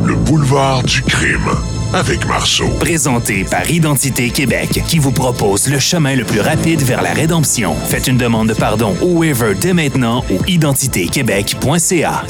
[0.06, 1.48] Le Boulevard du Crime
[1.94, 2.68] avec Marceau.
[2.82, 7.76] Présenté par Identité Québec, qui vous propose le chemin le plus rapide vers la rédemption.
[7.86, 12.24] Faites une demande de pardon au waiver dès maintenant au identitéquebec.ca.